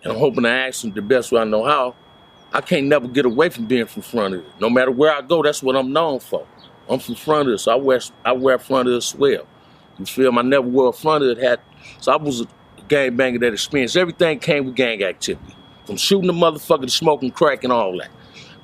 and 0.03 0.13
I'm 0.13 0.19
hoping 0.19 0.45
to 0.45 0.51
ask 0.51 0.83
them 0.83 0.93
the 0.93 1.03
best 1.03 1.33
way 1.33 1.41
I 1.41 1.45
know 1.45 1.65
how. 1.65 1.95
I 2.53 2.61
can't 2.61 2.87
never 2.87 3.09
get 3.09 3.27
away 3.27 3.49
from 3.49 3.67
being 3.67 3.87
from 3.87 4.03
front 4.03 4.35
of 4.35 4.41
it. 4.41 4.53
No 4.61 4.71
matter 4.71 4.91
where 4.91 5.13
I 5.13 5.21
go, 5.21 5.43
that's 5.43 5.63
what 5.63 5.77
I'm 5.77 5.93
known 5.93 6.21
for. 6.21 6.47
I'm 6.89 7.01
from 7.01 7.17
front 7.17 7.49
of 7.49 7.55
it, 7.55 7.59
so 7.59 7.73
I 7.73 7.75
wear 7.75 8.01
I 8.25 8.33
wear 8.33 8.59
front 8.59 8.89
of 8.89 8.95
it 8.95 9.01
swell. 9.03 9.47
You 9.99 10.07
feel 10.07 10.31
me? 10.33 10.39
I 10.39 10.43
never 10.43 10.67
wore 10.67 10.91
a 10.91 10.93
front 10.93 11.25
of 11.25 11.31
it 11.37 11.43
hat. 11.43 11.61
So 12.01 12.13
I 12.13 12.17
was 12.17 12.43
a 12.43 12.47
gang 12.89 13.17
banger 13.17 13.39
that 13.41 13.53
experienced 13.53 13.97
everything 13.97 14.39
came 14.39 14.67
with 14.67 14.77
gang 14.77 15.03
activity. 15.03 15.55
From 15.87 15.97
shooting 15.97 16.27
the 16.27 16.33
motherfucker 16.33 16.83
to 16.83 16.91
smoking 16.91 17.31
crack 17.31 17.65
and 17.65 17.73
all 17.73 17.97
that. 17.99 18.11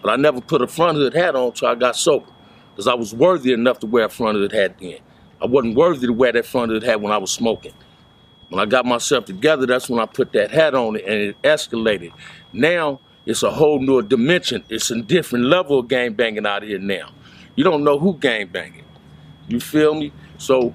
But 0.01 0.11
I 0.11 0.17
never 0.17 0.41
put 0.41 0.63
a 0.63 0.67
front 0.67 0.99
hood 0.99 1.15
hat 1.15 1.35
on 1.35 1.49
until 1.49 1.69
I 1.69 1.75
got 1.75 1.97
sober. 1.97 2.27
Because 2.71 2.89
I 2.89 2.95
was 2.95 3.15
worthy 3.15 3.53
enough 3.53 3.79
to 3.81 3.87
wear 3.87 4.05
a 4.05 4.09
front 4.09 4.37
hood 4.37 4.53
hat 4.53 4.77
then. 4.81 4.99
I 5.41 5.47
wasn't 5.47 5.77
worthy 5.77 6.07
to 6.07 6.13
wear 6.13 6.33
that 6.33 6.47
front 6.47 6.71
hood 6.71 6.83
hat 6.83 7.01
when 7.01 7.13
I 7.13 7.19
was 7.19 7.31
smoking. 7.31 7.73
When 8.53 8.61
I 8.61 8.67
got 8.67 8.85
myself 8.85 9.25
together, 9.25 9.65
that's 9.65 9.89
when 9.89 9.99
I 9.99 10.05
put 10.05 10.35
that 10.35 10.51
hat 10.51 10.75
on 10.75 10.97
it 10.97 11.07
and 11.07 11.15
it 11.15 11.41
escalated. 11.41 12.13
Now 12.53 13.01
it's 13.25 13.43
a 13.43 13.51
whole 13.51 13.81
new 13.81 14.03
dimension. 14.03 14.63
It's 14.69 14.91
a 14.91 15.01
different 15.01 15.47
level 15.47 15.79
of 15.79 15.89
gang 15.89 16.13
banging 16.13 16.45
out 16.45 16.63
here 16.63 16.79
now. 16.79 17.13
You 17.57 17.65
don't 17.65 17.83
know 17.83 17.99
who 17.99 18.15
gang 18.19 18.49
banging. 18.49 18.85
You 19.49 19.59
feel 19.59 19.95
me? 19.95 20.13
So 20.37 20.75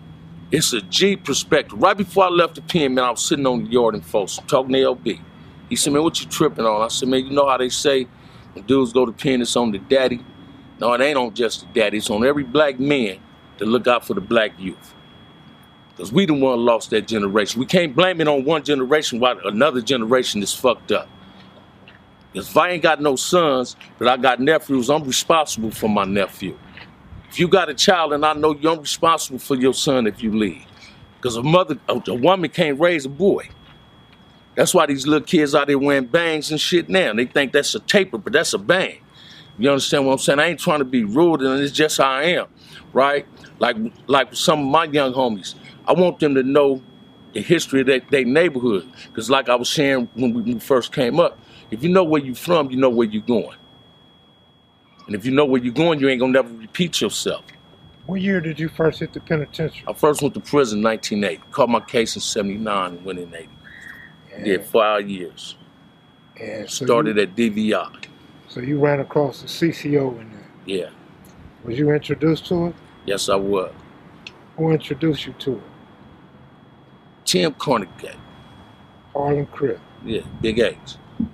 it's 0.52 0.74
a 0.74 0.82
G 0.82 1.18
perspective. 1.18 1.80
Right 1.80 1.96
before 1.96 2.24
I 2.24 2.30
left 2.30 2.56
the 2.56 2.64
pen, 2.64 2.96
man, 2.96 3.04
I 3.04 3.12
was 3.12 3.22
sitting 3.22 3.46
on 3.46 3.66
the 3.66 3.70
yard 3.70 3.94
and 3.94 4.04
folks 4.04 4.40
talking 4.48 4.74
to 4.74 4.80
LB. 4.80 5.22
He 5.70 5.76
said, 5.76 5.94
man, 5.94 6.02
what 6.02 6.20
you 6.20 6.28
tripping 6.28 6.66
on? 6.66 6.82
I 6.82 6.88
said, 6.88 7.10
man, 7.10 7.28
you 7.28 7.32
know 7.32 7.48
how 7.48 7.58
they 7.58 7.70
say 7.70 8.08
when 8.54 8.66
dudes 8.66 8.92
go 8.92 9.06
to 9.06 9.12
pen, 9.12 9.40
it's 9.40 9.56
on 9.56 9.70
the 9.70 9.78
daddy? 9.78 10.26
No, 10.80 10.94
it 10.94 11.02
ain't 11.02 11.16
on 11.16 11.32
just 11.36 11.62
the 11.62 11.68
daddy. 11.80 12.00
It's 12.00 12.10
on 12.10 12.26
every 12.26 12.44
black 12.44 12.80
man 12.80 13.20
to 13.60 13.66
look 13.66 13.86
out 13.86 14.04
for 14.04 14.16
the 14.16 14.22
black 14.22 14.60
youth. 14.60 14.96
Because 15.98 16.14
we 16.14 16.28
the 16.28 16.36
one 16.36 16.64
lost 16.64 16.92
that 16.92 17.08
generation. 17.08 17.60
We 17.60 17.66
can't 17.66 17.96
blame 17.96 18.22
it 18.22 18.28
on 18.28 18.46
one 18.46 18.64
generation 18.64 19.20
while 19.20 19.40
another 19.46 19.82
generation 19.82 20.44
is 20.44 20.54
fucked 20.54 20.92
up. 20.92 21.10
If 22.36 22.56
I 22.56 22.70
ain't 22.70 22.84
got 22.84 23.02
no 23.02 23.16
sons, 23.16 23.76
but 23.98 24.08
I 24.08 24.16
got 24.18 24.40
nephews, 24.40 24.92
I'm 24.92 25.04
responsible 25.04 25.72
for 25.72 25.90
my 25.90 26.06
nephew. 26.06 26.56
If 27.30 27.40
you 27.40 27.48
got 27.48 27.70
a 27.70 27.74
child 27.74 28.14
and 28.14 28.24
I 28.24 28.34
know 28.34 28.54
you, 28.54 28.70
I'm 28.70 28.80
responsible 28.80 29.40
for 29.40 29.56
your 29.56 29.74
son 29.74 30.06
if 30.06 30.22
you 30.22 30.32
leave. 30.32 30.66
Because 31.16 31.36
a 31.36 31.42
mother, 31.42 31.80
a, 31.90 32.00
a 32.10 32.14
woman 32.14 32.52
can't 32.52 32.80
raise 32.80 33.06
a 33.06 33.10
boy. 33.10 33.50
That's 34.54 34.76
why 34.76 34.86
these 34.86 35.08
little 35.08 35.26
kids 35.26 35.56
out 35.56 35.66
there 35.66 35.80
wearing 35.80 36.06
bangs 36.06 36.52
and 36.52 36.62
shit 36.62 36.90
now. 36.90 37.12
They 37.14 37.26
think 37.26 37.54
that's 37.54 37.74
a 37.74 37.80
taper, 37.80 38.20
but 38.20 38.34
that's 38.34 38.54
a 38.54 38.60
bang. 38.60 39.00
You 39.58 39.72
understand 39.72 40.06
what 40.06 40.14
I'm 40.14 40.20
saying? 40.20 40.40
I 40.40 40.48
ain't 40.48 40.60
trying 40.60 40.80
to 40.80 40.86
be 40.86 41.04
rude, 41.04 41.42
and 41.42 41.60
it's 41.60 41.72
just 41.72 41.98
how 41.98 42.12
I 42.12 42.24
am, 42.24 42.48
right? 42.94 43.26
Like 43.60 43.78
like 44.06 44.36
some 44.36 44.60
of 44.60 44.66
my 44.68 44.86
young 44.86 45.14
homies, 45.14 45.56
I 45.88 45.94
want 45.94 46.20
them 46.20 46.36
to 46.36 46.44
know 46.44 46.82
the 47.34 47.42
history 47.42 47.82
of 47.82 47.88
their, 47.88 48.02
their 48.12 48.26
neighborhood. 48.26 48.90
Because 49.08 49.30
like 49.30 49.50
I 49.50 49.56
was 49.56 49.70
saying 49.70 50.10
when 50.16 50.34
we, 50.34 50.60
first 50.60 50.92
came 50.92 51.20
up, 51.20 51.40
if 51.72 51.84
you 51.84 51.90
know 51.90 52.04
where 52.04 52.22
you're 52.22 52.36
from, 52.36 52.70
you 52.72 52.78
know 52.78 52.90
where 52.90 53.08
you're 53.08 53.22
going. 53.22 53.58
And 55.06 55.16
if 55.16 55.26
you 55.26 55.32
know 55.32 55.46
where 55.46 55.62
you're 55.62 55.74
going, 55.74 56.00
you 56.00 56.10
ain't 56.10 56.20
gonna 56.20 56.34
never 56.34 56.54
repeat 56.54 57.00
yourself. 57.00 57.46
What 58.06 58.22
year 58.22 58.42
did 58.42 58.60
you 58.60 58.70
first 58.70 59.00
hit 59.00 59.14
the 59.14 59.20
penitentiary? 59.20 59.84
I 59.88 59.94
first 59.94 60.22
went 60.22 60.34
to 60.34 60.40
prison 60.40 60.80
in 60.80 60.84
1980. 60.84 61.44
Caught 61.52 61.70
my 61.70 61.80
case 61.82 62.16
in 62.16 62.22
79 62.22 62.92
and 62.92 63.06
went 63.06 63.20
in 63.20 63.34
80. 63.34 63.50
Did 64.44 64.66
five 64.66 65.10
years. 65.10 65.58
And 66.40 66.70
so 66.70 66.86
Started 66.86 67.18
you, 67.18 67.24
at 67.24 67.36
DVI. 67.36 68.06
So 68.48 68.60
you 68.60 68.80
ran 68.80 69.00
across 69.00 69.42
the 69.42 69.48
CCO 69.48 70.22
in 70.22 70.30
there. 70.32 70.48
Yeah. 70.66 70.90
Was 71.64 71.78
you 71.78 71.92
introduced 71.92 72.46
to 72.48 72.68
it? 72.68 72.76
Yes, 73.06 73.30
I 73.30 73.36
was. 73.36 73.74
Who 74.58 74.72
introduced 74.72 75.26
you 75.26 75.34
to 75.40 75.58
it? 75.58 75.64
Tim 77.28 77.54
Cornigat. 77.54 78.16
Harlem 79.14 79.46
Crip. 79.48 79.80
Yeah, 80.06 80.22
Big 80.42 80.60
H. 80.60 80.78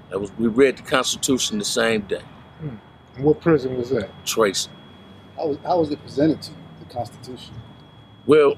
That 0.10 0.20
was 0.20 0.32
we 0.40 0.48
read 0.48 0.78
the 0.78 0.82
Constitution 0.82 1.60
the 1.60 1.66
same 1.66 2.02
day. 2.02 2.24
Hmm. 2.60 2.76
And 3.16 3.24
what 3.24 3.40
prison 3.40 3.78
was 3.78 3.92
that? 3.92 4.10
Tracy. 4.26 4.70
How 5.38 5.48
was, 5.48 5.58
how 5.64 5.80
was 5.80 5.92
it 5.92 6.02
presented 6.02 6.42
to 6.42 6.52
you, 6.52 6.58
the 6.80 6.94
Constitution? 6.94 7.54
Well, 8.26 8.56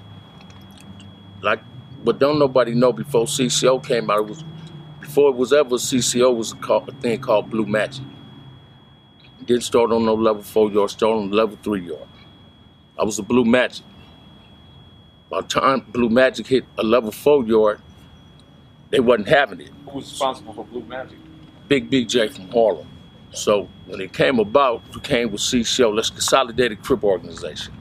like, 1.41 1.59
but 2.05 2.19
don't 2.19 2.39
nobody 2.39 2.73
know 2.73 2.93
before 2.93 3.25
CCO 3.25 3.85
came 3.85 4.09
out. 4.09 4.19
It 4.19 4.27
was 4.27 4.43
before 5.01 5.29
it 5.29 5.35
was 5.35 5.51
ever 5.51 5.75
CCO 5.75 6.33
was 6.33 6.53
a, 6.53 6.55
call, 6.55 6.85
a 6.87 6.91
thing 6.93 7.19
called 7.19 7.49
Blue 7.49 7.65
Magic. 7.65 8.05
Didn't 9.45 9.63
start 9.63 9.91
on 9.91 10.05
no 10.05 10.13
level 10.13 10.41
four 10.41 10.71
yard, 10.71 10.89
started 10.89 11.19
on 11.19 11.31
level 11.31 11.57
three 11.61 11.85
yard. 11.85 12.07
I 12.97 13.03
was 13.03 13.19
a 13.19 13.23
Blue 13.23 13.43
Magic. 13.43 13.85
By 15.35 15.41
the 15.41 15.47
time 15.49 15.85
Blue 15.89 16.07
Magic 16.07 16.47
hit 16.47 16.63
a 16.77 16.83
level 16.83 17.11
four 17.11 17.43
yard, 17.43 17.81
they 18.89 19.01
wasn't 19.01 19.27
having 19.27 19.59
it. 19.59 19.69
Who 19.83 19.97
was 19.97 20.09
responsible 20.09 20.53
for 20.53 20.63
Blue 20.63 20.85
Magic? 20.85 21.17
Big 21.67 21.89
Big 21.89 22.07
BJ 22.07 22.33
from 22.33 22.49
Harlem. 22.51 22.87
So 23.31 23.67
when 23.87 23.99
it 23.99 24.13
came 24.13 24.39
about, 24.39 24.81
we 24.93 25.01
came 25.01 25.33
with 25.33 25.41
CCO, 25.41 25.93
let's 25.93 26.09
consolidate 26.09 26.79
Consolidated 26.79 26.83
Crip 26.83 27.03
Organization. 27.03 27.73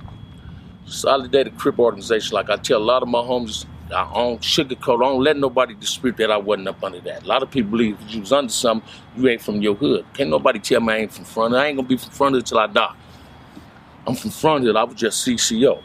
Consolidated 0.82 1.56
Crip 1.56 1.78
Organization, 1.78 2.34
like 2.34 2.50
I 2.50 2.56
tell 2.56 2.78
a 2.78 2.82
lot 2.82 3.04
of 3.04 3.08
my 3.08 3.20
homies, 3.20 3.66
I 3.94 4.12
don't 4.12 4.40
sugarcoat, 4.40 4.96
I 4.96 5.10
don't 5.10 5.22
let 5.22 5.36
nobody 5.36 5.74
dispute 5.74 6.16
that 6.16 6.32
I 6.32 6.38
wasn't 6.38 6.66
up 6.66 6.82
under 6.82 6.98
that. 7.02 7.22
A 7.22 7.26
lot 7.28 7.44
of 7.44 7.52
people 7.52 7.70
believe 7.70 7.96
if 8.00 8.14
you 8.14 8.20
was 8.20 8.32
under 8.32 8.52
something, 8.52 8.90
you 9.16 9.28
ain't 9.28 9.40
from 9.40 9.62
your 9.62 9.76
hood. 9.76 10.04
Can't 10.14 10.30
nobody 10.30 10.58
tell 10.58 10.80
me 10.80 10.92
I 10.92 10.96
ain't 10.96 11.12
from 11.12 11.24
front. 11.24 11.54
I 11.54 11.68
ain't 11.68 11.76
gonna 11.76 11.86
be 11.86 11.98
from 11.98 12.10
front 12.10 12.34
until 12.34 12.58
I 12.58 12.66
die. 12.66 12.96
I'm 14.08 14.16
from 14.16 14.32
front 14.32 14.64
hood, 14.64 14.74
I 14.74 14.82
was 14.82 14.96
just 14.96 15.24
CCO. 15.24 15.80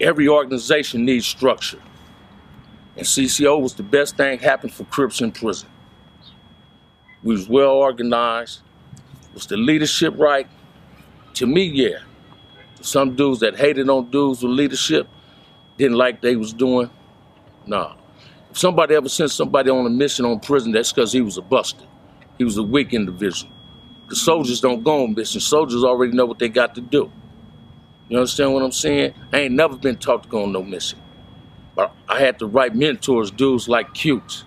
Every 0.00 0.28
organization 0.28 1.04
needs 1.04 1.26
structure. 1.26 1.80
And 2.96 3.06
CCO 3.06 3.60
was 3.60 3.74
the 3.74 3.82
best 3.82 4.16
thing 4.16 4.38
happened 4.38 4.72
for 4.72 4.84
Crips 4.84 5.20
in 5.20 5.32
prison. 5.32 5.68
We 7.22 7.34
was 7.34 7.48
well 7.48 7.72
organized. 7.72 8.60
Was 9.32 9.46
the 9.46 9.56
leadership 9.56 10.14
right? 10.16 10.46
To 11.34 11.46
me, 11.46 11.64
yeah. 11.64 11.98
Some 12.80 13.16
dudes 13.16 13.40
that 13.40 13.56
hated 13.56 13.88
on 13.88 14.10
dudes 14.10 14.42
with 14.42 14.52
leadership, 14.52 15.08
didn't 15.78 15.96
like 15.96 16.20
they 16.20 16.36
was 16.36 16.52
doing. 16.52 16.90
Nah. 17.66 17.96
If 18.50 18.58
somebody 18.58 18.94
ever 18.94 19.08
sent 19.08 19.30
somebody 19.32 19.70
on 19.70 19.86
a 19.86 19.90
mission 19.90 20.24
on 20.24 20.38
prison, 20.38 20.70
that's 20.70 20.92
because 20.92 21.12
he 21.12 21.20
was 21.20 21.38
a 21.38 21.42
buster. 21.42 21.84
He 22.38 22.44
was 22.44 22.56
a 22.56 22.62
weak 22.62 22.92
individual. 22.92 23.52
The 24.08 24.16
soldiers 24.16 24.60
don't 24.60 24.84
go 24.84 25.02
on 25.02 25.14
missions. 25.14 25.44
Soldiers 25.44 25.82
already 25.82 26.12
know 26.12 26.26
what 26.26 26.38
they 26.38 26.48
got 26.48 26.74
to 26.74 26.80
do. 26.80 27.10
You 28.08 28.18
understand 28.18 28.52
what 28.52 28.62
I'm 28.62 28.72
saying? 28.72 29.14
I 29.32 29.40
ain't 29.40 29.54
never 29.54 29.76
been 29.76 29.96
taught 29.96 30.24
to 30.24 30.28
go 30.28 30.42
on 30.44 30.52
no 30.52 30.62
mission. 30.62 30.98
But 31.74 31.92
I 32.08 32.20
had 32.20 32.38
the 32.38 32.46
right 32.46 32.74
mentors, 32.74 33.30
dudes 33.30 33.68
like 33.68 33.94
Cutes, 33.94 34.44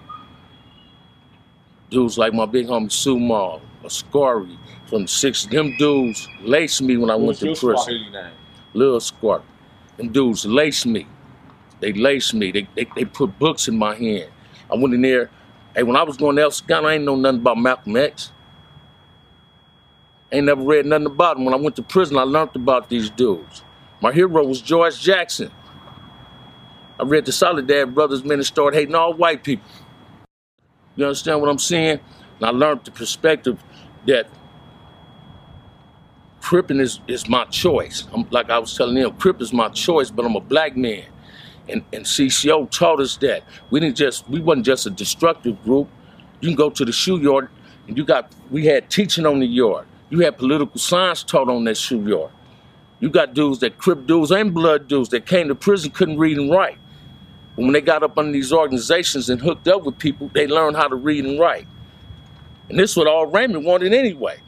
dudes 1.90 2.18
like 2.18 2.34
my 2.34 2.46
big 2.46 2.68
homie 2.68 2.90
Sumal, 2.90 3.62
Ascari 3.84 4.58
from 4.86 5.02
the 5.02 5.08
60s. 5.08 5.50
Them 5.50 5.76
dudes 5.78 6.28
laced 6.42 6.82
me 6.82 6.98
when 6.98 7.10
I 7.10 7.16
went 7.16 7.40
to 7.40 7.56
prison. 7.56 8.08
Lil 8.74 9.00
Squat. 9.00 9.44
Them 9.98 10.12
dudes 10.12 10.46
laced 10.46 10.86
me. 10.86 11.08
They 11.80 11.94
laced 11.94 12.34
me. 12.34 12.52
They, 12.52 12.68
they, 12.76 12.88
they 12.96 13.06
put 13.06 13.38
books 13.40 13.68
in 13.68 13.78
my 13.78 13.96
hand. 13.96 14.30
I 14.72 14.76
went 14.76 14.94
in 14.94 15.02
there. 15.02 15.30
Hey, 15.76 15.84
when 15.84 15.96
I 15.96 16.04
was 16.04 16.18
going 16.18 16.36
to 16.38 16.42
El 16.44 16.52
Segundo, 16.52 16.88
I 16.90 16.94
ain't 16.96 17.04
know 17.04 17.16
nothing 17.16 17.40
about 17.42 17.58
Malcolm 17.58 17.98
X. 17.98 18.32
Ain't 20.32 20.46
never 20.46 20.62
read 20.62 20.86
nothing 20.86 21.08
about 21.08 21.38
him. 21.38 21.46
When 21.46 21.54
I 21.54 21.58
went 21.58 21.76
to 21.78 21.84
prison, 21.84 22.18
I 22.18 22.24
learned 22.24 22.56
about 22.56 22.90
these 22.90 23.10
dudes. 23.10 23.64
My 24.02 24.12
hero 24.12 24.44
was 24.46 24.62
George 24.62 25.02
Jackson. 25.02 25.52
I 27.00 27.04
read 27.04 27.26
the 27.26 27.32
Soledad 27.32 27.96
Brothers 27.96 28.24
men 28.24 28.40
and 28.40 28.46
started 28.46 28.78
hating 28.78 28.96
all 28.96 29.14
white 29.14 29.44
people. 29.44 29.70
You 30.96 31.06
understand 31.06 31.42
what 31.42 31.50
I'm 31.50 31.60
saying? 31.60 32.00
And 32.40 32.46
I 32.46 32.50
learned 32.50 32.86
the 32.86 32.92
perspective 32.92 33.64
that 34.08 34.28
Crippin 36.42 36.80
is, 36.80 37.02
is 37.08 37.30
my 37.30 37.46
choice. 37.46 38.08
I'm, 38.14 38.28
like 38.32 38.50
I 38.50 38.60
was 38.60 38.76
telling 38.76 38.96
them, 38.96 39.16
Crip 39.18 39.42
is 39.42 39.54
my 39.54 39.70
choice, 39.70 40.10
but 40.12 40.26
I'm 40.26 40.36
a 40.36 40.42
black 40.42 40.78
man. 40.78 41.06
And, 41.70 41.84
and 41.94 42.06
CCO 42.06 42.70
taught 42.72 43.02
us 43.02 43.18
that. 43.18 43.44
We 43.70 43.80
didn't 43.80 43.98
just 43.98 44.30
we 44.30 44.40
wasn't 44.40 44.66
just 44.66 44.86
a 44.86 44.90
destructive 44.90 45.62
group. 45.64 45.90
You 46.42 46.50
can 46.50 46.56
go 46.56 46.70
to 46.70 46.86
the 46.86 46.94
shoe 46.94 47.20
yard 47.20 47.50
and 47.88 47.98
you 47.98 48.06
got 48.06 48.34
we 48.50 48.66
had 48.66 48.90
teaching 48.90 49.26
on 49.26 49.40
the 49.40 49.48
yard. 49.48 49.88
You 50.10 50.20
had 50.20 50.38
political 50.38 50.80
science 50.80 51.24
taught 51.24 51.50
on 51.50 51.64
that 51.66 51.78
shoe 51.78 52.08
yard. 52.08 52.32
You 53.00 53.10
got 53.10 53.34
dudes 53.34 53.60
that 53.60 53.78
Crip 53.78 54.08
dudes 54.08 54.32
and 54.32 54.54
blood 54.54 54.88
dudes 54.88 55.10
that 55.10 55.26
came 55.26 55.50
to 55.50 55.56
prison 55.56 55.92
couldn't 55.92 56.18
read 56.18 56.38
and 56.38 56.50
write. 56.50 56.78
But 57.56 57.64
when 57.64 57.74
they 57.74 57.82
got 57.82 58.04
up 58.04 58.18
under 58.18 58.32
these 58.32 58.54
organizations 58.54 59.30
and 59.30 59.42
hooked 59.42 59.68
up 59.68 59.84
with 59.84 59.98
people, 60.00 60.30
they 60.34 60.48
learned 60.48 60.78
how 60.78 60.88
to 60.88 60.96
read 60.96 61.26
and 61.26 61.40
write. 61.40 61.68
And 62.70 62.80
this 62.80 62.92
is 62.92 62.98
what 62.98 63.08
all 63.08 63.26
Raymond 63.26 63.66
wanted 63.66 63.94
anyway. 63.94 64.40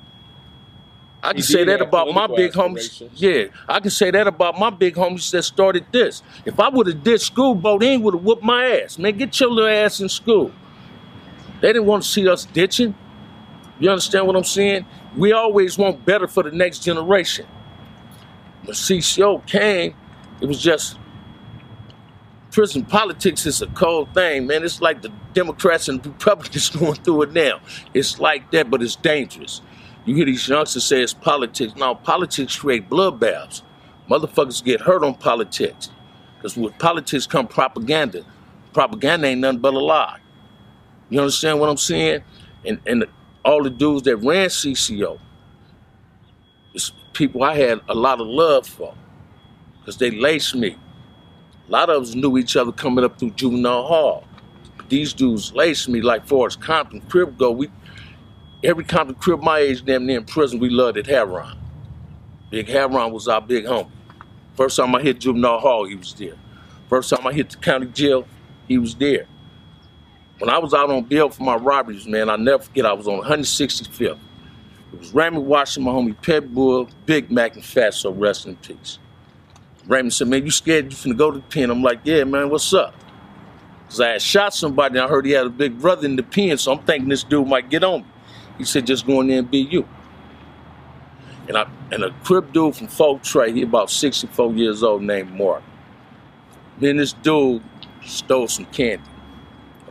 I 1.21 1.29
can 1.29 1.37
He 1.37 1.41
say 1.41 1.65
that 1.65 1.81
about 1.81 2.13
my 2.13 2.27
big 2.27 2.53
homies. 2.53 3.09
Yeah, 3.13 3.47
I 3.67 3.81
can 3.81 3.91
say 3.91 4.09
that 4.09 4.25
about 4.25 4.57
my 4.57 4.69
big 4.69 4.95
homies 4.95 5.29
that 5.31 5.43
started 5.43 5.85
this. 5.91 6.23
If 6.45 6.59
I 6.59 6.69
would 6.69 6.87
have 6.87 7.03
did 7.03 7.19
school, 7.19 7.55
Bo, 7.55 7.77
they 7.77 7.97
would 7.97 8.13
have 8.13 8.23
whooped 8.23 8.43
my 8.43 8.65
ass. 8.65 8.97
Man, 8.97 9.17
get 9.17 9.37
your 9.39 9.49
little 9.49 9.69
ass 9.69 9.99
in 9.99 10.07
school. 10.07 10.51
They 11.59 11.73
didn't 11.73 11.87
want 11.87 12.03
to 12.03 12.09
see 12.09 12.27
us 12.27 12.45
ditching. 12.45 12.95
You 13.79 13.89
understand 13.89 14.27
what 14.27 14.35
I'm 14.37 14.45
saying? 14.45 14.85
We 15.17 15.33
always 15.33 15.77
want 15.77 16.05
better 16.05 16.27
for 16.27 16.43
the 16.43 16.51
next 16.51 16.79
generation. 16.79 17.45
When 18.63 18.75
CCO 18.75 19.45
came, 19.45 19.95
it 20.41 20.47
was 20.47 20.61
just 20.61 20.97
prison 22.51 22.83
politics 22.85 23.45
is 23.45 23.61
a 23.61 23.67
cold 23.67 24.13
thing, 24.13 24.47
man. 24.47 24.63
It's 24.63 24.81
like 24.81 25.01
the 25.01 25.11
Democrats 25.33 25.87
and 25.87 26.05
Republicans 26.05 26.69
going 26.77 26.95
through 26.95 27.23
it 27.23 27.33
now. 27.33 27.59
It's 27.93 28.19
like 28.19 28.51
that, 28.51 28.69
but 28.69 28.81
it's 28.81 28.95
dangerous. 28.95 29.61
You 30.05 30.15
hear 30.15 30.25
these 30.25 30.47
youngsters 30.47 30.85
say 30.85 31.01
it's 31.01 31.13
politics. 31.13 31.75
Now, 31.75 31.93
politics 31.93 32.57
create 32.57 32.89
bloodbaths. 32.89 33.61
Motherfuckers 34.09 34.63
get 34.63 34.81
hurt 34.81 35.03
on 35.03 35.15
politics. 35.15 35.89
Because 36.37 36.57
with 36.57 36.77
politics 36.79 37.27
come 37.27 37.47
propaganda. 37.47 38.25
Propaganda 38.73 39.27
ain't 39.27 39.41
nothing 39.41 39.59
but 39.59 39.73
a 39.73 39.79
lie. 39.79 40.19
You 41.09 41.19
understand 41.19 41.59
what 41.59 41.69
I'm 41.69 41.77
saying? 41.77 42.23
And 42.65 42.79
and 42.85 43.05
all 43.45 43.63
the 43.63 43.69
dudes 43.69 44.03
that 44.03 44.17
ran 44.17 44.47
CCO, 44.47 45.19
it's 46.73 46.91
people 47.13 47.43
I 47.43 47.55
had 47.55 47.81
a 47.89 47.95
lot 47.95 48.21
of 48.21 48.27
love 48.27 48.67
for. 48.67 48.93
Because 49.79 49.97
they 49.97 50.11
laced 50.11 50.55
me. 50.55 50.77
A 51.67 51.71
lot 51.71 51.89
of 51.89 52.01
us 52.03 52.15
knew 52.15 52.37
each 52.37 52.55
other 52.55 52.71
coming 52.71 53.03
up 53.03 53.17
through 53.19 53.31
juvenile 53.31 53.85
hall. 53.85 54.23
These 54.89 55.13
dudes 55.13 55.53
laced 55.53 55.87
me 55.89 56.01
like 56.01 56.27
Forrest 56.27 56.61
Compton, 56.61 57.01
Crib 57.01 57.37
go. 57.37 57.51
We 57.51 57.69
every 58.63 58.83
Compton 58.83 59.15
Crip 59.15 59.39
my 59.41 59.59
age, 59.59 59.85
damn 59.85 60.05
near 60.05 60.17
in 60.17 60.25
prison, 60.25 60.59
we 60.59 60.69
loved 60.69 60.97
it 60.97 61.05
Heron. 61.05 61.57
Big 62.49 62.67
Heron 62.67 63.11
was 63.11 63.27
our 63.27 63.41
big 63.41 63.65
homie. 63.65 63.91
First 64.55 64.77
time 64.77 64.93
I 64.95 65.01
hit 65.01 65.19
juvenile 65.19 65.59
hall, 65.59 65.85
he 65.85 65.95
was 65.95 66.13
there. 66.15 66.35
First 66.89 67.11
time 67.11 67.25
I 67.25 67.33
hit 67.33 67.51
the 67.51 67.57
county 67.57 67.85
jail, 67.87 68.27
he 68.67 68.77
was 68.77 68.95
there. 68.95 69.27
When 70.39 70.49
I 70.49 70.57
was 70.57 70.73
out 70.73 70.89
on 70.89 71.03
bail 71.03 71.29
for 71.29 71.43
my 71.43 71.55
robberies, 71.55 72.07
man, 72.07 72.29
I 72.29 72.37
never 72.37 72.63
forget 72.63 72.85
I 72.85 72.93
was 72.93 73.07
on 73.07 73.21
165th. 73.21 74.17
It 74.93 74.99
was 74.99 75.13
Raymond 75.13 75.45
Washington, 75.45 75.93
my 75.93 75.99
homie 75.99 76.21
Pet 76.21 76.53
Bull, 76.53 76.89
Big 77.05 77.29
Mac, 77.29 77.55
and 77.55 77.63
Fatso, 77.63 78.13
rest 78.17 78.45
in 78.45 78.55
peace. 78.55 78.99
Raymond 79.85 80.13
said, 80.13 80.27
man, 80.27 80.45
you 80.45 80.51
scared 80.51 80.91
you 80.91 80.97
finna 80.97 81.17
go 81.17 81.31
to 81.31 81.39
the 81.39 81.43
pen? 81.43 81.69
I'm 81.69 81.83
like, 81.83 81.99
yeah, 82.03 82.23
man, 82.23 82.49
what's 82.49 82.73
up? 82.73 82.95
Because 83.85 84.01
I 84.01 84.09
had 84.09 84.21
shot 84.21 84.53
somebody 84.53 84.97
and 84.97 85.05
I 85.05 85.09
heard 85.09 85.25
he 85.25 85.31
had 85.31 85.47
a 85.47 85.49
big 85.49 85.79
brother 85.79 86.05
in 86.05 86.15
the 86.15 86.23
pen, 86.23 86.57
so 86.57 86.71
I'm 86.71 86.83
thinking 86.85 87.09
this 87.09 87.23
dude 87.23 87.47
might 87.47 87.69
get 87.69 87.83
on 87.83 88.01
me. 88.01 88.07
He 88.57 88.63
said, 88.63 88.85
just 88.85 89.07
go 89.07 89.21
in 89.21 89.27
there 89.27 89.39
and 89.39 89.49
be 89.49 89.59
you. 89.59 89.87
And 91.47 91.57
I 91.57 91.67
and 91.91 92.03
a 92.03 92.11
crip 92.23 92.53
dude 92.53 92.75
from 92.75 92.87
Folk 92.87 93.23
Trey, 93.23 93.51
he 93.51 93.63
about 93.63 93.89
64 93.89 94.53
years 94.53 94.83
old, 94.83 95.01
named 95.01 95.33
Mark. 95.33 95.63
Then 96.79 96.97
this 96.97 97.13
dude 97.13 97.63
stole 98.05 98.47
some 98.47 98.65
candy, 98.65 99.03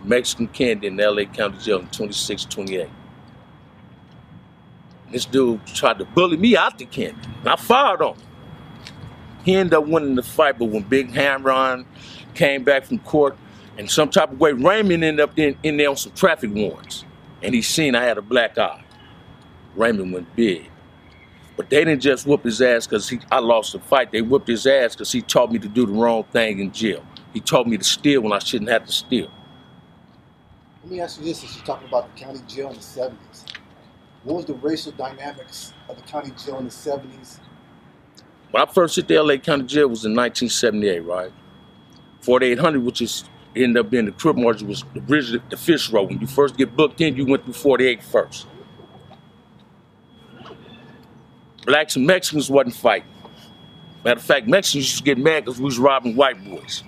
Mexican 0.04 0.48
candy 0.48 0.88
in 0.88 0.96
LA 0.96 1.24
County 1.24 1.58
Jail 1.58 1.80
in 1.80 1.88
26, 1.88 2.44
28. 2.46 2.88
This 5.10 5.24
dude 5.24 5.66
tried 5.66 5.98
to 5.98 6.04
bully 6.04 6.36
me 6.36 6.56
out 6.56 6.78
the 6.78 6.84
candy, 6.84 7.18
and 7.40 7.48
I 7.48 7.56
fired 7.56 8.02
on 8.02 8.14
him. 8.16 8.26
He 9.44 9.54
ended 9.54 9.74
up 9.74 9.86
winning 9.86 10.14
the 10.14 10.22
fight, 10.22 10.58
but 10.58 10.66
when 10.66 10.82
Big 10.82 11.12
Hamron 11.12 11.86
came 12.34 12.64
back 12.64 12.84
from 12.84 12.98
court, 12.98 13.36
in 13.78 13.88
some 13.88 14.10
type 14.10 14.32
of 14.32 14.40
way, 14.40 14.52
Raymond 14.52 15.04
ended 15.04 15.20
up 15.20 15.38
in, 15.38 15.56
in 15.62 15.76
there 15.76 15.88
on 15.88 15.96
some 15.96 16.12
traffic 16.12 16.50
warrants. 16.52 17.04
And 17.42 17.54
he 17.54 17.62
seen 17.62 17.94
I 17.94 18.04
had 18.04 18.18
a 18.18 18.22
black 18.22 18.58
eye. 18.58 18.82
Raymond 19.76 20.12
went 20.12 20.34
big. 20.34 20.68
But 21.56 21.70
they 21.70 21.84
didn't 21.84 22.00
just 22.00 22.26
whoop 22.26 22.44
his 22.44 22.60
ass 22.60 22.86
because 22.86 23.12
I 23.30 23.38
lost 23.38 23.72
the 23.72 23.78
fight. 23.78 24.10
They 24.10 24.20
whooped 24.22 24.48
his 24.48 24.66
ass 24.66 24.94
because 24.94 25.12
he 25.12 25.22
taught 25.22 25.52
me 25.52 25.58
to 25.60 25.68
do 25.68 25.86
the 25.86 25.92
wrong 25.92 26.24
thing 26.24 26.58
in 26.58 26.72
jail. 26.72 27.04
He 27.32 27.40
taught 27.40 27.66
me 27.66 27.78
to 27.78 27.84
steal 27.84 28.20
when 28.20 28.32
I 28.32 28.40
shouldn't 28.40 28.70
have 28.70 28.84
to 28.86 28.92
steal. 28.92 29.30
Let 30.88 30.94
me 30.94 31.00
ask 31.02 31.18
you 31.18 31.26
this: 31.26 31.40
Since 31.40 31.54
you're 31.54 31.66
talking 31.66 31.86
about 31.86 32.16
the 32.16 32.24
county 32.24 32.40
jail 32.48 32.70
in 32.70 32.76
the 32.76 32.80
'70s, 32.80 33.44
what 34.24 34.36
was 34.36 34.46
the 34.46 34.54
racial 34.54 34.90
dynamics 34.92 35.74
of 35.86 35.96
the 35.96 36.02
county 36.02 36.32
jail 36.42 36.56
in 36.60 36.64
the 36.64 36.70
'70s? 36.70 37.40
When 38.50 38.62
I 38.62 38.72
first 38.72 38.96
hit 38.96 39.06
the 39.06 39.22
LA 39.22 39.36
County 39.36 39.66
Jail 39.66 39.88
was 39.88 40.06
in 40.06 40.16
1978, 40.16 41.00
right? 41.00 41.30
4800, 42.22 42.82
which 42.82 43.02
is 43.02 43.24
ended 43.54 43.76
up 43.84 43.90
being 43.90 44.06
the 44.06 44.12
crib 44.12 44.38
margin, 44.38 44.66
was 44.66 44.82
the 44.94 45.02
bridge, 45.02 45.30
the 45.50 45.56
fish 45.58 45.90
road. 45.90 46.08
When 46.08 46.20
you 46.20 46.26
first 46.26 46.56
get 46.56 46.74
booked 46.74 47.02
in, 47.02 47.16
you 47.16 47.26
went 47.26 47.44
through 47.44 47.52
48 47.52 48.02
first. 48.02 48.46
Blacks 51.66 51.96
and 51.96 52.06
Mexicans 52.06 52.48
wasn't 52.48 52.76
fighting. 52.76 53.10
Matter 54.06 54.20
of 54.20 54.24
fact, 54.24 54.48
Mexicans 54.48 54.86
used 54.86 54.98
to 54.98 55.04
get 55.04 55.18
mad 55.18 55.44
because 55.44 55.58
we 55.58 55.66
was 55.66 55.78
robbing 55.78 56.16
white 56.16 56.42
boys. 56.42 56.82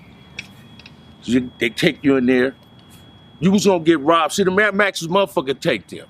So 1.21 1.33
you- 1.33 1.53
they 1.59 1.69
take 1.69 2.03
you 2.03 2.17
in 2.17 2.25
there. 2.25 2.57
You 3.41 3.51
was 3.51 3.65
gonna 3.65 3.83
get 3.83 4.01
robbed. 4.01 4.35
See, 4.35 4.45
the 4.45 4.51
Mad 4.51 4.75
Max's 4.75 5.09
motherfucker 5.09 5.59
take 5.59 5.89
them. 5.89 6.07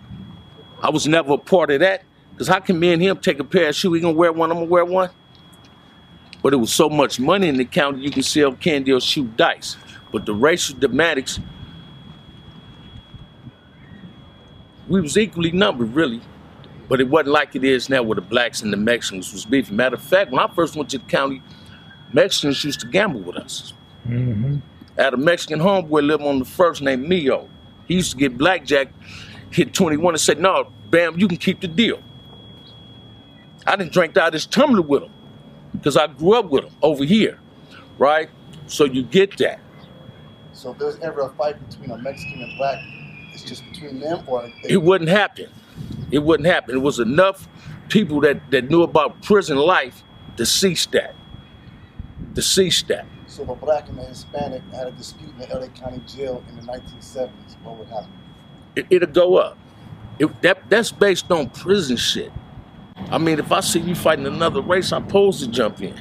I 0.82 0.90
was 0.90 1.06
never 1.06 1.34
a 1.34 1.38
part 1.38 1.70
of 1.70 1.80
that. 1.80 2.02
Cause 2.36 2.48
how 2.48 2.58
can 2.58 2.78
me 2.78 2.92
and 2.92 3.02
him 3.02 3.18
take 3.18 3.38
a 3.38 3.44
pair 3.44 3.68
of 3.68 3.74
shoes? 3.74 3.94
He 3.94 4.00
gonna 4.00 4.16
wear 4.16 4.32
one, 4.32 4.50
I'm 4.50 4.56
gonna 4.58 4.66
wear 4.66 4.84
one. 4.84 5.10
But 6.42 6.54
it 6.54 6.56
was 6.56 6.72
so 6.72 6.88
much 6.88 7.20
money 7.20 7.48
in 7.48 7.56
the 7.56 7.66
county 7.66 8.00
you 8.00 8.10
can 8.10 8.22
sell 8.22 8.52
candy 8.52 8.92
or 8.92 9.00
shoot 9.00 9.36
dice. 9.36 9.76
But 10.10 10.26
the 10.26 10.32
racial 10.34 10.76
dramatics, 10.78 11.38
we 14.88 15.00
was 15.00 15.16
equally 15.16 15.52
numbered, 15.52 15.94
really. 15.94 16.20
But 16.88 17.00
it 17.00 17.08
wasn't 17.08 17.28
like 17.28 17.54
it 17.54 17.62
is 17.62 17.88
now 17.88 18.02
where 18.02 18.16
the 18.16 18.22
blacks 18.22 18.62
and 18.62 18.72
the 18.72 18.76
Mexicans 18.76 19.32
was 19.32 19.44
beefing. 19.44 19.76
Matter 19.76 19.94
of 19.94 20.02
fact, 20.02 20.32
when 20.32 20.40
I 20.40 20.52
first 20.54 20.74
went 20.74 20.90
to 20.90 20.98
the 20.98 21.04
county, 21.04 21.42
Mexicans 22.12 22.64
used 22.64 22.80
to 22.80 22.86
gamble 22.88 23.20
with 23.20 23.36
us. 23.36 23.72
Mm-hmm. 24.08 24.56
I 25.00 25.04
had 25.04 25.14
a 25.14 25.16
Mexican 25.16 25.60
homeboy 25.60 26.06
live 26.06 26.20
on 26.20 26.40
the 26.40 26.44
first 26.44 26.82
named 26.82 27.08
Mio. 27.08 27.48
He 27.88 27.94
used 27.94 28.10
to 28.12 28.18
get 28.18 28.36
blackjack, 28.36 28.88
hit 29.50 29.72
21 29.72 30.12
and 30.12 30.20
said, 30.20 30.38
no, 30.38 30.70
bam, 30.90 31.18
you 31.18 31.26
can 31.26 31.38
keep 31.38 31.62
the 31.62 31.68
deal. 31.68 32.02
I 33.66 33.76
didn't 33.76 33.94
drink 33.94 34.14
out 34.18 34.28
of 34.28 34.32
this 34.34 34.44
tumbler 34.44 34.82
with 34.82 35.04
him 35.04 35.12
because 35.72 35.96
I 35.96 36.06
grew 36.06 36.34
up 36.34 36.50
with 36.50 36.64
him 36.64 36.74
over 36.82 37.02
here, 37.04 37.40
right? 37.96 38.28
So 38.66 38.84
you 38.84 39.02
get 39.02 39.38
that. 39.38 39.60
So 40.52 40.72
if 40.72 40.78
there's 40.78 40.98
ever 40.98 41.22
a 41.22 41.30
fight 41.30 41.56
between 41.70 41.90
a 41.92 41.96
Mexican 41.96 42.42
and 42.42 42.58
black, 42.58 42.78
it's 43.32 43.42
just 43.42 43.64
between 43.70 44.00
them, 44.00 44.22
or 44.26 44.52
they, 44.62 44.74
It 44.74 44.82
wouldn't 44.82 45.08
happen. 45.08 45.48
It 46.10 46.18
wouldn't 46.18 46.46
happen. 46.46 46.74
It 46.74 46.82
was 46.82 46.98
enough 46.98 47.48
people 47.88 48.20
that, 48.20 48.50
that 48.50 48.68
knew 48.68 48.82
about 48.82 49.22
prison 49.22 49.56
life 49.56 50.04
to 50.36 50.44
cease 50.44 50.84
that. 50.86 51.14
To 52.34 52.42
cease 52.42 52.82
that. 52.82 53.06
So 53.30 53.42
if 53.44 53.48
a 53.48 53.54
black 53.54 53.88
and 53.88 53.98
a 53.98 54.04
Hispanic 54.04 54.62
had 54.72 54.88
a 54.88 54.90
dispute 54.90 55.30
in 55.30 55.38
the 55.38 55.46
LA 55.56 55.68
County 55.68 56.00
Jail 56.06 56.42
in 56.48 56.56
the 56.56 56.62
1970s, 56.62 57.30
what 57.62 57.76
would 57.76 57.88
happen? 57.88 58.10
It, 58.74 58.86
it'll 58.90 59.08
go 59.08 59.36
up. 59.36 59.56
It, 60.18 60.42
that, 60.42 60.68
that's 60.68 60.90
based 60.90 61.30
on 61.30 61.48
prison 61.48 61.96
shit. 61.96 62.32
I 63.10 63.18
mean, 63.18 63.38
if 63.38 63.52
I 63.52 63.60
see 63.60 63.80
you 63.80 63.94
fighting 63.94 64.26
another 64.26 64.60
race, 64.60 64.92
I'm 64.92 65.06
supposed 65.06 65.40
to 65.40 65.48
jump 65.48 65.80
in. 65.80 65.94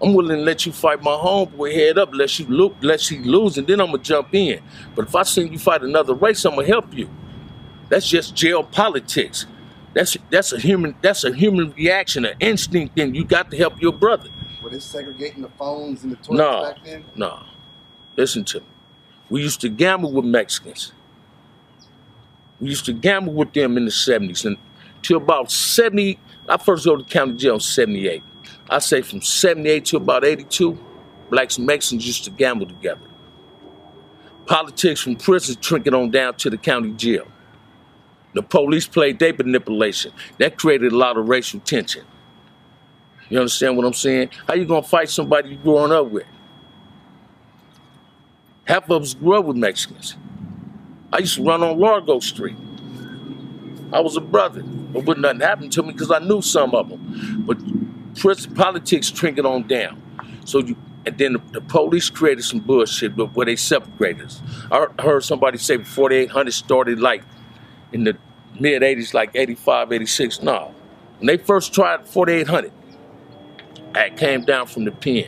I'm 0.00 0.14
willing 0.14 0.38
to 0.38 0.42
let 0.42 0.64
you 0.64 0.72
fight 0.72 1.02
my 1.02 1.12
homeboy 1.12 1.72
head 1.74 1.98
up, 1.98 2.10
let 2.12 2.38
you 2.38 2.46
look, 2.46 2.74
let 2.80 3.10
you 3.10 3.22
lose, 3.22 3.58
and 3.58 3.66
then 3.66 3.80
I'm 3.80 3.86
gonna 3.86 3.98
jump 3.98 4.34
in. 4.34 4.60
But 4.96 5.06
if 5.06 5.14
I 5.14 5.22
see 5.22 5.46
you 5.46 5.58
fight 5.58 5.82
another 5.82 6.14
race, 6.14 6.44
I'm 6.44 6.56
gonna 6.56 6.66
help 6.66 6.92
you. 6.92 7.08
That's 7.88 8.08
just 8.08 8.34
jail 8.34 8.64
politics. 8.64 9.46
That's 9.94 10.16
that's 10.30 10.52
a 10.52 10.58
human 10.58 10.96
that's 11.02 11.22
a 11.22 11.32
human 11.32 11.72
reaction, 11.72 12.24
an 12.24 12.36
instinct 12.40 12.96
thing. 12.96 13.14
You 13.14 13.24
got 13.24 13.50
to 13.52 13.56
help 13.56 13.80
your 13.80 13.92
brother. 13.92 14.28
Were 14.62 14.70
they 14.70 14.78
segregating 14.78 15.42
the 15.42 15.48
phones 15.50 16.02
and 16.04 16.12
the 16.12 16.16
toilets 16.16 16.38
No, 16.38 16.62
back 16.62 16.84
then? 16.84 17.04
no. 17.14 17.42
Listen 18.16 18.44
to 18.44 18.60
me. 18.60 18.66
We 19.30 19.42
used 19.42 19.60
to 19.62 19.68
gamble 19.68 20.12
with 20.12 20.24
Mexicans. 20.24 20.92
We 22.60 22.68
used 22.68 22.84
to 22.84 22.92
gamble 22.92 23.32
with 23.32 23.52
them 23.52 23.76
in 23.76 23.86
the 23.86 23.90
70s. 23.90 24.44
And 24.44 24.56
till 25.02 25.16
about 25.16 25.50
70, 25.50 26.18
I 26.48 26.56
first 26.58 26.84
go 26.84 26.96
to 26.96 27.04
county 27.04 27.34
jail 27.34 27.54
in 27.54 27.60
78. 27.60 28.22
I 28.68 28.78
say 28.78 29.02
from 29.02 29.22
78 29.22 29.86
to 29.86 29.96
about 29.96 30.24
82, 30.24 30.78
blacks 31.30 31.56
and 31.58 31.66
Mexicans 31.66 32.06
used 32.06 32.24
to 32.24 32.30
gamble 32.30 32.66
together. 32.66 33.00
Politics 34.46 35.00
from 35.00 35.16
prison 35.16 35.56
trickled 35.60 35.94
on 35.94 36.10
down 36.10 36.34
to 36.34 36.50
the 36.50 36.58
county 36.58 36.92
jail. 36.92 37.26
The 38.34 38.42
police 38.42 38.86
played 38.86 39.18
their 39.18 39.32
manipulation. 39.34 40.12
That 40.38 40.58
created 40.58 40.92
a 40.92 40.96
lot 40.96 41.16
of 41.16 41.28
racial 41.28 41.60
tension. 41.60 42.04
You 43.32 43.38
understand 43.38 43.78
what 43.78 43.86
I'm 43.86 43.94
saying? 43.94 44.28
How 44.46 44.52
you 44.52 44.66
gonna 44.66 44.82
fight 44.82 45.08
somebody 45.08 45.48
you 45.48 45.56
growing 45.56 45.90
up 45.90 46.10
with? 46.10 46.26
Half 48.64 48.90
of 48.90 49.00
us 49.04 49.14
grew 49.14 49.38
up 49.38 49.46
with 49.46 49.56
Mexicans. 49.56 50.18
I 51.10 51.20
used 51.20 51.36
to 51.36 51.42
run 51.42 51.62
on 51.62 51.78
Largo 51.78 52.20
Street. 52.20 52.56
I 53.90 54.00
was 54.00 54.18
a 54.18 54.20
brother, 54.20 54.62
but 54.62 55.06
wouldn't 55.06 55.22
nothing 55.22 55.40
happen 55.40 55.70
to 55.70 55.82
me 55.82 55.92
because 55.92 56.10
I 56.10 56.18
knew 56.18 56.42
some 56.42 56.74
of 56.74 56.90
them. 56.90 57.44
But 57.46 57.56
prison 58.16 58.54
politics 58.54 59.10
trickled 59.10 59.46
on 59.46 59.66
down. 59.66 60.02
So 60.44 60.58
you, 60.58 60.76
and 61.06 61.16
then 61.16 61.32
the, 61.32 61.42
the 61.52 61.60
police 61.62 62.10
created 62.10 62.44
some 62.44 62.60
bullshit, 62.60 63.16
but 63.16 63.34
where 63.34 63.46
they 63.46 63.56
separated 63.56 64.26
us. 64.26 64.42
I 64.70 64.88
heard 65.00 65.24
somebody 65.24 65.56
say 65.56 65.78
4800 65.78 66.52
started 66.52 67.00
like 67.00 67.24
in 67.92 68.04
the 68.04 68.14
mid 68.60 68.82
80s, 68.82 69.14
like 69.14 69.30
85, 69.34 69.90
86. 69.90 70.42
No, 70.42 70.74
when 71.16 71.28
they 71.28 71.38
first 71.38 71.72
tried 71.72 72.06
4800, 72.06 72.72
I 73.94 74.10
came 74.10 74.42
down 74.44 74.66
from 74.66 74.84
the 74.84 74.92
pen. 74.92 75.26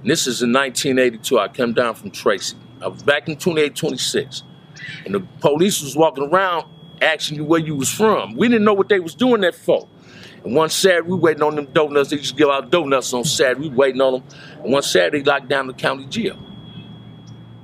And 0.00 0.10
this 0.10 0.26
is 0.26 0.42
in 0.42 0.52
1982. 0.52 1.38
I 1.38 1.48
came 1.48 1.72
down 1.72 1.94
from 1.94 2.10
Tracy. 2.10 2.56
I 2.80 2.88
was 2.88 3.02
back 3.02 3.28
in 3.28 3.36
28, 3.36 3.74
26. 3.76 4.42
And 5.04 5.14
the 5.14 5.20
police 5.40 5.82
was 5.82 5.96
walking 5.96 6.24
around 6.24 6.66
asking 7.00 7.36
you 7.36 7.44
where 7.44 7.60
you 7.60 7.74
was 7.74 7.90
from. 7.90 8.36
We 8.36 8.48
didn't 8.48 8.64
know 8.64 8.74
what 8.74 8.88
they 8.88 9.00
was 9.00 9.14
doing 9.14 9.42
that 9.42 9.54
for. 9.54 9.88
And 10.44 10.56
one 10.56 10.70
Saturday, 10.70 11.08
we 11.08 11.16
waiting 11.16 11.42
on 11.42 11.54
them 11.54 11.66
donuts. 11.66 12.10
They 12.10 12.16
to 12.16 12.34
give 12.34 12.48
out 12.48 12.70
donuts 12.70 13.12
on 13.12 13.24
Saturday. 13.24 13.68
We 13.68 13.74
waiting 13.74 14.00
on 14.00 14.14
them. 14.14 14.24
And 14.62 14.72
one 14.72 14.82
Saturday, 14.82 15.22
locked 15.22 15.48
down 15.48 15.68
the 15.68 15.74
county 15.74 16.06
jail. 16.06 16.38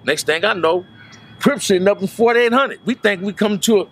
Next 0.05 0.27
thing 0.27 0.45
I 0.45 0.55
know, 0.55 0.87
Crips 1.41 1.67
sitting 1.67 1.87
up 1.87 2.01
in 2.01 2.09
4800. 2.09 2.81
We 2.85 2.95
think 2.95 3.23
we 3.23 3.33
come 3.33 3.59
to 3.61 3.83
a 3.83 3.87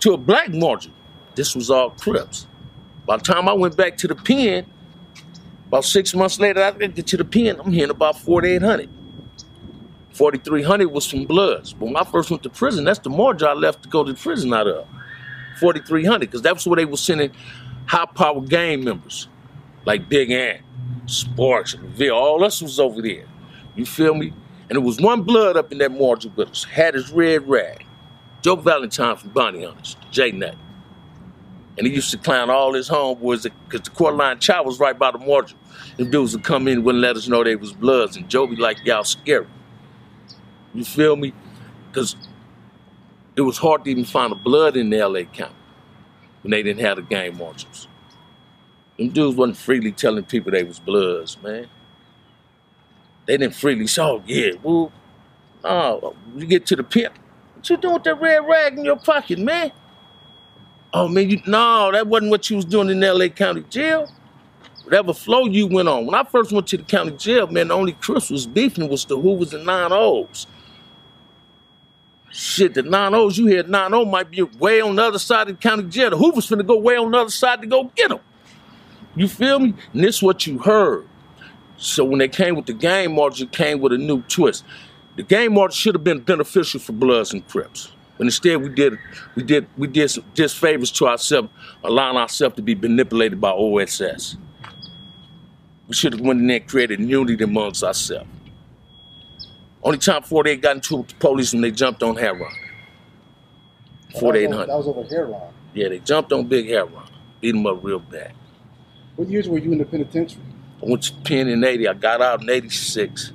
to 0.00 0.14
a 0.14 0.16
black 0.16 0.50
margin. 0.50 0.92
This 1.34 1.54
was 1.54 1.70
all 1.70 1.90
Crips. 1.90 2.46
By 3.06 3.18
the 3.18 3.22
time 3.22 3.48
I 3.48 3.52
went 3.52 3.76
back 3.76 3.96
to 3.98 4.08
the 4.08 4.14
pen, 4.14 4.66
about 5.70 5.84
six 5.84 6.12
months 6.16 6.40
later, 6.40 6.64
I 6.64 6.72
get 6.72 7.06
to 7.06 7.16
the 7.16 7.24
pen, 7.24 7.60
I'm 7.60 7.70
hearing 7.70 7.90
about 7.90 8.18
4,800. 8.18 8.90
4,300 10.10 10.88
was 10.88 11.06
from 11.06 11.26
Bloods. 11.26 11.72
But 11.74 11.86
when 11.86 11.96
I 11.96 12.02
first 12.02 12.28
went 12.28 12.42
to 12.42 12.50
prison, 12.50 12.82
that's 12.84 12.98
the 12.98 13.08
margin 13.08 13.46
I 13.46 13.52
left 13.52 13.84
to 13.84 13.88
go 13.88 14.02
to 14.02 14.12
prison 14.12 14.52
out 14.52 14.66
of. 14.66 14.88
4,300, 15.60 16.22
because 16.22 16.42
that's 16.42 16.66
where 16.66 16.74
they 16.74 16.84
were 16.84 16.96
sending 16.96 17.30
high 17.86 18.06
power 18.06 18.40
gang 18.40 18.82
members, 18.82 19.28
like 19.84 20.08
Big 20.08 20.32
Ant, 20.32 20.62
Sparks, 21.06 21.74
and 21.74 21.84
Reveal. 21.84 22.16
All 22.16 22.42
us 22.42 22.60
was 22.60 22.80
over 22.80 23.00
there. 23.00 23.26
You 23.76 23.86
feel 23.86 24.14
me? 24.14 24.32
And 24.68 24.76
there 24.76 24.80
was 24.80 25.00
one 25.00 25.22
blood 25.22 25.56
up 25.56 25.70
in 25.70 25.78
that 25.78 25.92
margin 25.92 26.32
with 26.34 26.48
us, 26.50 26.64
had 26.64 26.94
his 26.94 27.12
red 27.12 27.48
rag. 27.48 27.86
Joe 28.42 28.56
Valentine 28.56 29.14
from 29.14 29.30
Bounty 29.30 29.62
Hunters, 29.62 29.96
J 30.10 30.32
Nut. 30.32 30.56
And 31.80 31.86
he 31.86 31.94
used 31.94 32.10
to 32.10 32.18
clown 32.18 32.50
all 32.50 32.74
his 32.74 32.90
homeboys 32.90 33.50
because 33.64 33.80
the 33.80 33.90
quarter 33.94 34.14
line 34.14 34.38
chow 34.38 34.62
was 34.62 34.78
right 34.78 34.98
by 34.98 35.12
the 35.12 35.16
margin. 35.16 35.56
Them 35.96 36.10
dudes 36.10 36.34
would 36.34 36.44
come 36.44 36.68
in 36.68 36.84
wouldn't 36.84 37.00
let 37.00 37.16
us 37.16 37.26
know 37.26 37.42
they 37.42 37.56
was 37.56 37.72
bloods. 37.72 38.18
And 38.18 38.28
Joe 38.28 38.46
be 38.46 38.56
like, 38.56 38.84
y'all 38.84 39.02
scary. 39.02 39.46
You 40.74 40.84
feel 40.84 41.16
me? 41.16 41.32
Because 41.88 42.16
it 43.34 43.40
was 43.40 43.56
hard 43.56 43.86
to 43.86 43.90
even 43.90 44.04
find 44.04 44.30
a 44.30 44.34
blood 44.34 44.76
in 44.76 44.90
the 44.90 44.98
LA 44.98 45.22
County 45.22 45.54
when 46.42 46.50
they 46.50 46.62
didn't 46.62 46.82
have 46.82 46.96
the 46.96 47.02
gang 47.02 47.38
marshals. 47.38 47.88
Them 48.98 49.08
dudes 49.08 49.38
wasn't 49.38 49.56
freely 49.56 49.92
telling 49.92 50.24
people 50.24 50.52
they 50.52 50.64
was 50.64 50.78
bloods, 50.80 51.38
man. 51.42 51.66
They 53.24 53.38
didn't 53.38 53.54
freely 53.54 53.86
say, 53.86 54.02
oh, 54.02 54.22
yeah, 54.26 54.50
well, 54.62 54.92
oh, 55.64 56.14
you 56.36 56.44
get 56.44 56.66
to 56.66 56.76
the 56.76 56.84
pimp. 56.84 57.14
What 57.54 57.70
you 57.70 57.78
doing 57.78 57.94
with 57.94 58.04
that 58.04 58.20
red 58.20 58.46
rag 58.46 58.76
in 58.76 58.84
your 58.84 58.96
pocket, 58.96 59.38
man? 59.38 59.72
Oh 60.92 61.08
man, 61.08 61.30
you 61.30 61.40
no, 61.46 61.92
that 61.92 62.06
wasn't 62.06 62.30
what 62.30 62.50
you 62.50 62.56
was 62.56 62.64
doing 62.64 62.88
in 62.90 63.00
LA 63.00 63.28
County 63.28 63.64
Jail. 63.70 64.10
Whatever 64.84 65.14
flow 65.14 65.46
you 65.46 65.68
went 65.68 65.88
on. 65.88 66.06
When 66.06 66.16
I 66.16 66.24
first 66.24 66.50
went 66.50 66.66
to 66.68 66.76
the 66.76 66.82
county 66.82 67.12
jail, 67.12 67.46
man, 67.46 67.68
the 67.68 67.74
only 67.74 67.92
Crips 67.92 68.28
was 68.28 68.44
beefing 68.44 68.88
was 68.88 69.04
the 69.04 69.16
Hoovers 69.16 69.54
and 69.54 69.64
nine 69.64 69.92
O's. 69.92 70.48
Shit, 72.32 72.74
the 72.74 72.82
nine 72.82 73.14
O's 73.14 73.38
you 73.38 73.46
hear 73.46 73.62
nine 73.62 73.94
O 73.94 74.04
might 74.04 74.32
be 74.32 74.42
way 74.42 74.80
on 74.80 74.96
the 74.96 75.04
other 75.04 75.20
side 75.20 75.48
of 75.48 75.56
the 75.56 75.62
county 75.62 75.84
jail. 75.84 76.10
The 76.10 76.16
Hoovers 76.16 76.48
finna 76.48 76.66
go 76.66 76.76
way 76.76 76.96
on 76.96 77.10
the 77.12 77.18
other 77.18 77.30
side 77.30 77.60
to 77.60 77.68
go 77.68 77.84
get. 77.94 78.10
You 79.14 79.28
feel 79.28 79.60
me? 79.60 79.74
And 79.92 80.02
this 80.02 80.16
is 80.16 80.22
what 80.22 80.46
you 80.46 80.58
heard. 80.58 81.06
So 81.76 82.04
when 82.04 82.18
they 82.18 82.28
came 82.28 82.56
with 82.56 82.66
the 82.66 82.72
game 82.72 83.14
march, 83.14 83.40
it 83.40 83.52
came 83.52 83.80
with 83.80 83.92
a 83.92 83.98
new 83.98 84.22
twist. 84.22 84.64
The 85.14 85.22
game 85.22 85.54
march 85.54 85.74
should 85.74 85.94
have 85.94 86.04
been 86.04 86.20
beneficial 86.20 86.80
for 86.80 86.92
Bloods 86.92 87.32
and 87.32 87.46
Crips. 87.46 87.92
But 88.20 88.26
instead, 88.26 88.60
we 88.62 88.68
did 88.68 88.98
we 89.34 89.42
did 89.42 89.66
we 89.78 89.86
did 89.86 90.10
some 90.10 90.24
disfavors 90.34 90.94
to 90.96 91.08
ourselves, 91.08 91.48
allowing 91.82 92.18
ourselves 92.18 92.54
to 92.56 92.60
be 92.60 92.74
manipulated 92.74 93.40
by 93.40 93.48
OSS. 93.50 94.36
We 95.88 95.94
should 95.94 96.12
have 96.12 96.20
went 96.20 96.38
in 96.38 96.46
there 96.46 96.58
and 96.58 96.68
created 96.68 97.00
unity 97.00 97.42
amongst 97.42 97.82
ourselves. 97.82 98.28
Only 99.82 99.96
time 99.96 100.22
48 100.22 100.60
got 100.60 100.76
into 100.76 101.06
the 101.08 101.14
police 101.14 101.54
when 101.54 101.62
they 101.62 101.70
jumped 101.70 102.02
on 102.02 102.14
Heron. 102.14 102.40
That 102.40 104.12
was 104.12 104.16
over- 104.16 104.20
4800. 104.20 104.66
That 104.68 104.76
was 104.76 104.88
over 104.88 105.02
Heron. 105.04 105.40
Yeah, 105.72 105.88
they 105.88 105.98
jumped 106.00 106.30
on 106.34 106.46
Big 106.46 106.68
Heron, 106.68 106.92
beat 107.40 107.54
him 107.54 107.66
up 107.66 107.82
real 107.82 108.00
bad. 108.00 108.34
What 109.16 109.30
years 109.30 109.48
were 109.48 109.56
you 109.56 109.72
in 109.72 109.78
the 109.78 109.86
penitentiary? 109.86 110.42
I 110.82 110.90
went 110.90 111.04
to 111.04 111.14
Penn 111.24 111.48
in 111.48 111.64
80. 111.64 111.88
I 111.88 111.94
got 111.94 112.20
out 112.20 112.42
in 112.42 112.50
86. 112.50 113.32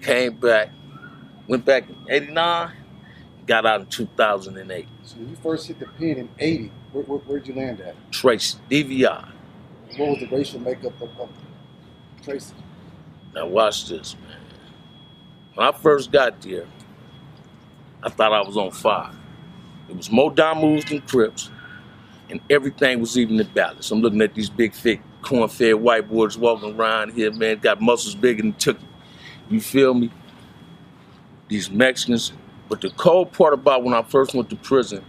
Came 0.00 0.32
back. 0.34 0.70
Went 1.46 1.64
back 1.64 1.88
in 1.88 1.96
89. 2.10 2.72
Got 3.46 3.66
out 3.66 3.80
in 3.82 3.86
2008. 3.86 4.88
So 5.02 5.16
when 5.16 5.28
you 5.28 5.36
first 5.36 5.66
hit 5.66 5.78
the 5.78 5.86
pen 5.86 6.16
in 6.16 6.28
'80, 6.38 6.72
where, 6.92 7.04
where, 7.04 7.18
where'd 7.18 7.46
you 7.46 7.54
land 7.54 7.80
at? 7.80 7.94
Tracy, 8.10 8.58
DVI. 8.70 9.28
What 9.96 10.08
was 10.10 10.20
the 10.20 10.26
racial 10.26 10.60
makeup 10.60 11.00
of, 11.00 11.20
of 11.20 11.28
Tracy? 12.22 12.54
Now 13.34 13.46
watch 13.46 13.88
this, 13.88 14.16
man. 14.22 14.38
When 15.54 15.66
I 15.66 15.72
first 15.72 16.10
got 16.10 16.40
there, 16.40 16.66
I 18.02 18.08
thought 18.08 18.32
I 18.32 18.40
was 18.42 18.56
on 18.56 18.70
fire. 18.70 19.12
It 19.88 19.96
was 19.96 20.10
more 20.10 20.30
Damus 20.30 20.84
than 20.88 21.00
Crips, 21.02 21.50
and 22.30 22.40
everything 22.48 23.00
was 23.00 23.18
even 23.18 23.38
in 23.38 23.46
balance. 23.48 23.90
I'm 23.90 24.00
looking 24.00 24.22
at 24.22 24.34
these 24.34 24.50
big, 24.50 24.72
thick, 24.72 25.00
corn-fed 25.22 25.74
white 25.74 26.08
boys 26.08 26.36
walking 26.38 26.74
around 26.74 27.12
here, 27.12 27.32
man, 27.32 27.58
got 27.58 27.80
muscles 27.80 28.14
bigger 28.14 28.42
than 28.42 28.54
took. 28.54 28.78
You 29.48 29.60
feel 29.60 29.94
me? 29.94 30.10
These 31.48 31.70
Mexicans. 31.70 32.32
But 32.68 32.80
the 32.80 32.90
cold 32.90 33.32
part 33.32 33.54
about 33.54 33.84
when 33.84 33.94
I 33.94 34.02
first 34.02 34.34
went 34.34 34.50
to 34.50 34.56
prison, 34.56 35.04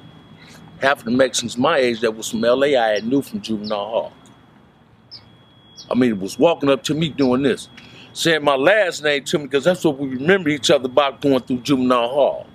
half 0.82 1.00
of 1.00 1.06
the 1.06 1.12
Mexicans 1.12 1.58
my 1.58 1.78
age 1.78 2.02
that 2.02 2.16
was 2.16 2.30
from 2.30 2.42
LA 2.42 2.68
I 2.80 2.96
had 2.96 3.06
knew 3.06 3.22
from 3.22 3.42
juvenile 3.42 3.90
hall. 3.90 4.14
I 5.90 5.96
mean, 5.96 6.12
it 6.12 6.20
was 6.20 6.38
walking 6.40 6.70
up 6.70 6.84
to 6.84 6.94
me 6.94 7.10
doing 7.10 7.44
this, 7.44 7.70
saying 8.14 8.44
my 8.44 8.56
last 8.56 9.04
name 9.04 9.24
to 9.26 9.38
me 9.38 9.46
because 9.46 9.64
that's 9.64 9.84
what 9.84 9.98
we 9.98 10.10
remember 10.10 10.50
each 10.50 10.72
other 10.72 10.86
about 10.86 11.22
going 11.22 11.40
through 11.42 11.60
juvenile 11.60 12.10
hall. 12.10 12.48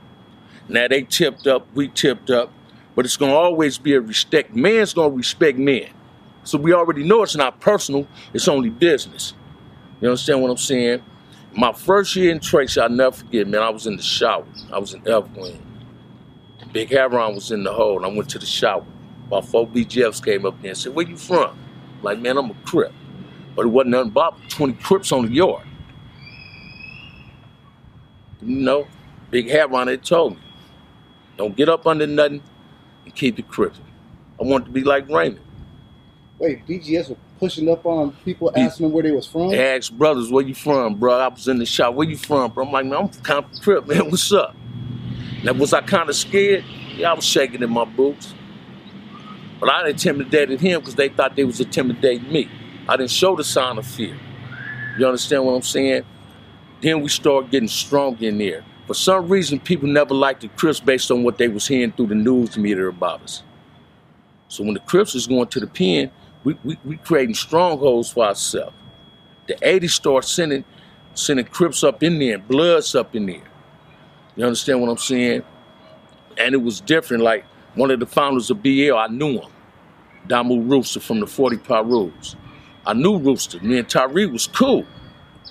Now 0.68 0.88
they 0.88 1.02
tipped 1.02 1.46
up, 1.46 1.66
we 1.74 1.88
tipped 1.88 2.30
up, 2.30 2.52
but 2.94 3.04
it's 3.04 3.16
gonna 3.16 3.34
always 3.34 3.78
be 3.78 3.94
a 3.94 4.00
respect. 4.00 4.54
Man's 4.54 4.94
gonna 4.94 5.14
respect 5.14 5.58
men. 5.58 5.88
So 6.44 6.58
we 6.58 6.72
already 6.72 7.04
know 7.04 7.22
it's 7.22 7.36
not 7.36 7.60
personal, 7.60 8.06
it's 8.32 8.48
only 8.48 8.70
business. 8.70 9.34
You 10.00 10.08
understand 10.08 10.42
what 10.42 10.50
I'm 10.50 10.56
saying? 10.56 11.02
My 11.52 11.72
first 11.72 12.14
year 12.14 12.30
in 12.30 12.40
Tracy, 12.40 12.80
I'll 12.80 12.88
never 12.88 13.16
forget, 13.16 13.48
man, 13.48 13.62
I 13.62 13.70
was 13.70 13.86
in 13.86 13.96
the 13.96 14.02
shower. 14.02 14.44
I 14.72 14.78
was 14.78 14.94
in 14.94 15.02
Wing. 15.02 15.66
Big 16.72 16.90
Heron 16.90 17.34
was 17.34 17.50
in 17.50 17.64
the 17.64 17.72
hole, 17.72 17.96
and 17.96 18.06
I 18.06 18.08
went 18.08 18.30
to 18.30 18.38
the 18.38 18.46
shower. 18.46 18.84
About 19.26 19.46
four 19.46 19.66
BGFs 19.66 20.24
came 20.24 20.46
up 20.46 20.60
there 20.62 20.70
and 20.70 20.78
said, 20.78 20.94
Where 20.94 21.06
you 21.06 21.16
from? 21.16 21.58
Like, 22.02 22.20
man, 22.20 22.38
I'm 22.38 22.50
a 22.50 22.54
Crip. 22.64 22.92
But 23.56 23.66
it 23.66 23.68
wasn't 23.68 23.90
nothing 23.90 24.10
about 24.10 24.38
20 24.48 24.74
Crips 24.74 25.10
on 25.10 25.26
the 25.26 25.32
yard. 25.32 25.66
You 28.42 28.56
know, 28.56 28.86
Big 29.30 29.48
Heron, 29.48 29.88
they 29.88 29.96
told 29.96 30.36
me, 30.36 30.42
don't 31.36 31.56
get 31.56 31.68
up 31.68 31.86
under 31.86 32.06
nothing 32.06 32.42
and 33.04 33.14
keep 33.14 33.38
it 33.38 33.48
Crips. 33.48 33.80
I 34.40 34.44
wanted 34.44 34.66
to 34.66 34.70
be 34.70 34.84
like 34.84 35.08
Raymond. 35.08 35.44
Wait, 36.38 36.66
BGF 36.66 37.08
was 37.10 37.18
pushing 37.40 37.68
up 37.70 37.84
on 37.86 38.12
people, 38.24 38.52
asking 38.54 38.86
them 38.86 38.92
where 38.92 39.02
they 39.02 39.10
was 39.10 39.26
from. 39.26 39.48
They 39.48 39.76
asked 39.76 39.96
brothers, 39.96 40.30
where 40.30 40.44
you 40.44 40.54
from, 40.54 40.94
bro? 40.96 41.18
I 41.18 41.28
was 41.28 41.48
in 41.48 41.58
the 41.58 41.66
shop. 41.66 41.94
Where 41.94 42.08
you 42.08 42.16
from, 42.16 42.52
bro? 42.52 42.66
I'm 42.66 42.70
like, 42.70 42.84
man, 42.84 42.98
I'm 42.98 43.08
from 43.08 43.22
Compton 43.22 43.60
Crip, 43.62 43.88
man. 43.88 44.04
What's 44.10 44.30
up? 44.30 44.54
Now, 45.42 45.54
was 45.54 45.72
I 45.72 45.80
kind 45.80 46.08
of 46.08 46.14
scared? 46.14 46.64
Yeah, 46.96 47.12
I 47.12 47.14
was 47.14 47.24
shaking 47.24 47.62
in 47.62 47.70
my 47.70 47.86
boots. 47.86 48.34
But 49.58 49.70
I 49.70 49.88
intimidated 49.88 50.60
him 50.60 50.80
because 50.80 50.94
they 50.94 51.08
thought 51.08 51.34
they 51.34 51.44
was 51.44 51.60
intimidating 51.60 52.30
me. 52.30 52.48
I 52.86 52.96
didn't 52.96 53.10
show 53.10 53.34
the 53.34 53.44
sign 53.44 53.78
of 53.78 53.86
fear. 53.86 54.16
You 54.98 55.06
understand 55.06 55.44
what 55.44 55.52
I'm 55.52 55.62
saying? 55.62 56.04
Then 56.82 57.00
we 57.00 57.08
start 57.08 57.50
getting 57.50 57.68
strong 57.68 58.18
in 58.22 58.38
there. 58.38 58.64
For 58.86 58.94
some 58.94 59.28
reason, 59.28 59.60
people 59.60 59.88
never 59.88 60.14
liked 60.14 60.42
the 60.42 60.48
Crips 60.48 60.80
based 60.80 61.10
on 61.10 61.22
what 61.22 61.38
they 61.38 61.48
was 61.48 61.66
hearing 61.66 61.92
through 61.92 62.08
the 62.08 62.14
news 62.14 62.58
media 62.58 62.88
about 62.88 63.22
us. 63.22 63.42
So 64.48 64.64
when 64.64 64.74
the 64.74 64.80
Crips 64.80 65.14
was 65.14 65.26
going 65.26 65.46
to 65.48 65.60
the 65.60 65.66
pen, 65.66 66.10
we, 66.44 66.56
we, 66.64 66.78
we 66.84 66.96
creating 66.96 67.34
strongholds 67.34 68.10
for 68.10 68.26
ourselves. 68.26 68.74
The 69.46 69.54
80s 69.56 69.90
start 69.90 70.24
sending 70.24 70.64
sending 71.14 71.46
Crips 71.46 71.82
up 71.82 72.02
in 72.02 72.18
there, 72.18 72.38
Bloods 72.38 72.94
up 72.94 73.14
in 73.14 73.26
there. 73.26 73.42
You 74.36 74.44
understand 74.44 74.80
what 74.80 74.88
I'm 74.88 74.98
saying? 74.98 75.42
And 76.38 76.54
it 76.54 76.62
was 76.62 76.80
different. 76.80 77.22
Like 77.22 77.44
one 77.74 77.90
of 77.90 78.00
the 78.00 78.06
founders 78.06 78.50
of 78.50 78.62
BL, 78.62 78.94
I 78.94 79.08
knew 79.08 79.40
him. 79.40 79.50
Damu 80.28 80.70
Rooster 80.70 81.00
from 81.00 81.20
the 81.20 81.26
40 81.26 81.58
Rules. 81.84 82.36
I 82.86 82.94
knew 82.94 83.18
Rooster. 83.18 83.60
Me 83.60 83.78
and 83.78 83.88
Tyree 83.88 84.26
was 84.26 84.46
cool. 84.46 84.86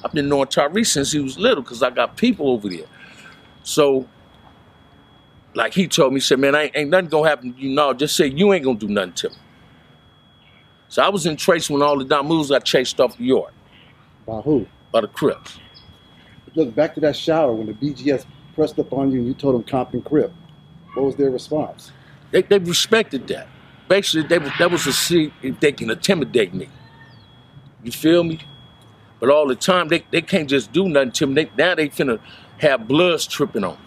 I've 0.04 0.14
been 0.14 0.30
knowing 0.30 0.48
Tyree 0.48 0.84
since 0.84 1.12
he 1.12 1.20
was 1.20 1.38
little 1.38 1.62
because 1.62 1.84
I 1.84 1.90
got 1.90 2.16
people 2.18 2.50
over 2.50 2.70
there. 2.70 2.86
So, 3.64 4.08
like 5.54 5.74
he 5.74 5.88
told 5.88 6.14
me, 6.14 6.18
he 6.18 6.22
said, 6.22 6.40
man, 6.40 6.56
ain't, 6.56 6.72
ain't 6.76 6.90
nothing 6.90 7.10
gonna 7.10 7.30
happen 7.30 7.54
to 7.54 7.60
you 7.60 7.76
now. 7.76 7.94
Just 7.94 8.16
say 8.16 8.28
you 8.28 8.54
ain't 8.54 8.64
gonna 8.64 8.80
do 8.80 8.88
nothing 8.88 9.14
to 9.14 9.30
me. 9.30 9.36
So 10.90 11.04
I 11.04 11.10
was 11.10 11.26
in 11.26 11.38
Tracy 11.38 11.72
when 11.72 11.82
all 11.84 11.98
the 11.98 12.04
Don 12.06 12.28
moves 12.28 12.50
got 12.50 12.66
chased 12.66 13.00
off 13.00 13.20
New 13.20 13.28
York. 13.28 13.54
By 14.26 14.42
who? 14.42 14.66
By 14.92 15.02
the 15.02 15.08
Crips. 15.08 15.60
Look, 16.56 16.74
back 16.76 16.96
to 16.96 17.00
that 17.02 17.16
shower 17.16 17.54
when 17.54 17.68
the 17.68 17.74
BGF 17.74 18.26
pressed 18.56 18.80
up 18.80 18.92
on 18.92 19.12
you 19.12 19.20
and 19.20 19.28
you 19.28 19.34
told 19.36 19.56
them 19.56 19.64
Compton 19.64 20.02
Crip. 20.02 20.34
What 20.96 21.06
was 21.06 21.16
their 21.16 21.30
response? 21.30 21.92
They, 22.32 22.42
they 22.42 22.58
respected 22.58 23.28
that. 23.28 23.48
Basically, 23.88 24.28
they, 24.28 24.40
was- 24.40 24.52
that 24.58 24.72
was 24.72 24.84
to 24.84 24.94
see 24.94 25.32
if 25.44 25.60
they 25.60 25.72
can 25.72 25.92
intimidate 25.92 26.54
me. 26.54 26.68
You 27.84 27.92
feel 27.92 28.24
me? 28.24 28.40
But 29.20 29.30
all 29.30 29.48
the 29.48 29.56
time, 29.56 29.90
they, 29.90 30.04
they 30.12 30.22
can't 30.22 30.50
just 30.50 30.72
do 30.72 30.90
nothing 30.90 31.12
to 31.14 31.28
me. 31.28 31.34
They, 31.44 31.52
now 31.58 31.76
they 31.76 31.90
finna 31.90 32.20
have 32.58 32.88
bloods 32.88 33.28
tripping 33.28 33.64
on 33.64 33.74
me. 33.76 33.80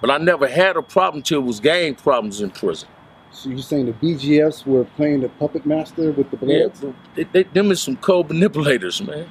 But 0.00 0.10
I 0.10 0.18
never 0.18 0.48
had 0.48 0.76
a 0.76 0.82
problem 0.82 1.22
till 1.22 1.40
it 1.40 1.44
was 1.44 1.60
gang 1.60 1.94
problems 1.94 2.40
in 2.40 2.50
prison. 2.50 2.88
So 3.32 3.48
you're 3.48 3.58
saying 3.58 3.86
the 3.86 3.92
BGF 3.92 4.66
were 4.66 4.84
playing 4.84 5.20
the 5.20 5.28
puppet 5.28 5.64
master 5.64 6.10
with 6.12 6.30
the 6.30 6.36
Yeah, 6.46 6.58
Bloods? 6.64 6.80
bro. 6.80 6.94
They, 7.14 7.24
they, 7.24 7.42
them 7.44 7.70
is 7.70 7.80
some 7.80 7.96
cold 7.96 8.28
manipulators, 8.28 9.00
man. 9.02 9.30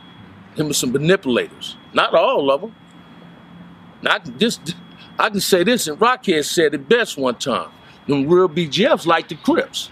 Them 0.56 0.70
is 0.72 0.78
some 0.78 0.92
manipulators. 0.92 1.76
Not 1.94 2.14
all 2.14 2.50
of 2.52 2.62
them. 2.62 2.76
Now, 4.02 4.16
I 4.16 4.20
can 4.20 4.40
just, 4.40 4.76
I 5.18 5.30
can 5.30 5.42
say 5.42 5.64
this, 5.64 5.88
and 5.88 6.00
Rockhead 6.00 6.46
said 6.46 6.74
it 6.74 6.88
best 6.88 7.18
one 7.18 7.36
time. 7.36 7.70
Them 8.08 8.28
real 8.28 8.48
BGFs 8.50 9.06
like 9.06 9.28
the 9.28 9.36
Crips. 9.36 9.90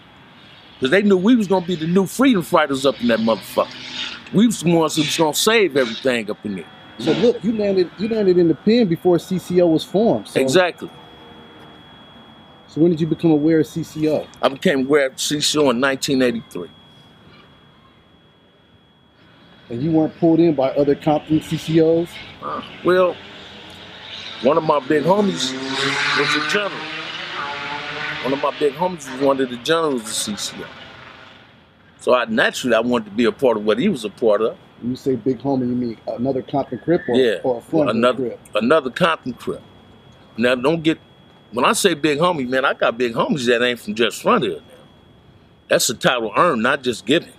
Because 0.79 0.91
they 0.91 1.01
knew 1.01 1.17
we 1.17 1.35
was 1.35 1.47
going 1.47 1.63
to 1.63 1.67
be 1.67 1.75
the 1.75 1.87
new 1.87 2.05
freedom 2.05 2.43
fighters 2.43 2.85
up 2.85 2.99
in 3.01 3.07
that 3.07 3.19
motherfucker. 3.19 3.73
We 4.33 4.45
was 4.45 4.61
the 4.61 4.73
ones 4.73 4.95
who 4.95 5.01
was 5.01 5.17
going 5.17 5.33
to 5.33 5.39
save 5.39 5.75
everything 5.75 6.29
up 6.29 6.45
in 6.45 6.55
there. 6.55 6.65
So 6.99 7.11
look, 7.13 7.43
you 7.43 7.55
landed 7.55 7.91
you 7.99 8.07
landed 8.07 8.37
in 8.39 8.47
the 8.47 8.55
pen 8.55 8.87
before 8.87 9.17
CCO 9.17 9.71
was 9.71 9.83
formed. 9.83 10.27
So, 10.27 10.39
Exactly. 10.41 10.89
So 12.67 12.81
when 12.81 12.91
did 12.91 12.99
you 12.99 13.07
become 13.07 13.31
aware 13.31 13.59
of 13.59 13.65
CCO? 13.65 14.27
I 14.41 14.49
became 14.49 14.85
aware 14.85 15.07
of 15.07 15.15
CCO 15.15 15.71
in 15.71 15.81
1983. 15.81 16.69
And 19.69 19.81
you 19.81 19.91
weren't 19.91 20.17
pulled 20.17 20.39
in 20.39 20.55
by 20.55 20.69
other 20.71 20.95
Compton 20.95 21.39
CCOs? 21.39 22.09
Uh, 22.41 22.61
well, 22.85 23.15
one 24.43 24.57
of 24.57 24.63
my 24.63 24.79
big 24.87 25.03
homies 25.03 25.53
was 26.17 26.35
a 26.35 26.49
general. 26.49 26.71
One 28.23 28.33
of 28.33 28.41
my 28.41 28.57
big 28.59 28.73
homies 28.73 29.11
was 29.11 29.21
one 29.21 29.41
of 29.41 29.49
the 29.49 29.57
generals 29.57 30.01
of 30.01 30.07
CCO. 30.07 30.67
So 31.99 32.13
I 32.13 32.25
naturally 32.25 32.75
I 32.75 32.79
wanted 32.79 33.05
to 33.05 33.11
be 33.11 33.25
a 33.25 33.31
part 33.31 33.57
of 33.57 33.65
what 33.65 33.79
he 33.79 33.89
was 33.89 34.05
a 34.05 34.09
part 34.09 34.41
of. 34.41 34.57
When 34.79 34.91
you 34.91 34.95
say 34.95 35.15
big 35.15 35.39
homie, 35.39 35.61
you 35.61 35.75
mean 35.75 35.97
another 36.07 36.41
Compton 36.41 36.79
Crip 36.79 37.01
or, 37.09 37.15
yeah, 37.15 37.39
or 37.43 37.61
a 37.73 37.77
another 37.87 38.29
Crip? 38.29 38.39
another 38.55 38.89
Compton 38.89 39.33
Crip. 39.33 39.61
Now 40.37 40.55
don't 40.55 40.83
get 40.83 40.99
when 41.57 41.65
I 41.65 41.73
say 41.73 41.95
big 41.95 42.19
homie, 42.19 42.47
man, 42.47 42.65
I 42.65 42.75
got 42.75 42.99
big 42.99 43.15
homies 43.15 43.47
that 43.47 43.63
ain't 43.63 43.79
from 43.79 43.95
just 43.95 44.21
front 44.21 44.43
here. 44.43 44.59
That's 45.67 45.89
a 45.89 45.95
title 45.95 46.31
earned, 46.37 46.61
not 46.61 46.83
just 46.83 47.03
given. 47.03 47.33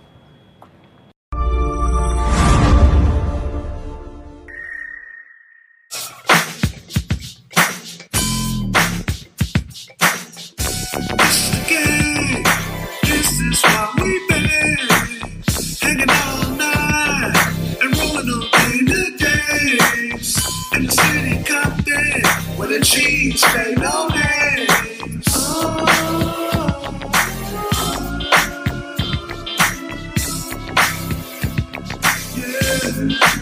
All 32.99 33.38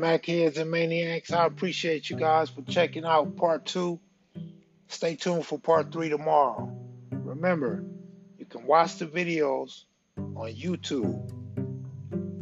Macheads 0.00 0.58
and 0.58 0.70
Maniacs, 0.70 1.32
I 1.32 1.46
appreciate 1.46 2.10
you 2.10 2.16
guys 2.16 2.50
for 2.50 2.62
checking 2.62 3.04
out 3.04 3.36
part 3.36 3.66
two. 3.66 4.00
Stay 4.88 5.16
tuned 5.16 5.46
for 5.46 5.58
part 5.58 5.92
three 5.92 6.08
tomorrow. 6.08 6.74
Remember, 7.10 7.84
you 8.38 8.46
can 8.46 8.66
watch 8.66 8.96
the 8.96 9.06
videos 9.06 9.84
on 10.16 10.52
YouTube. 10.54 11.30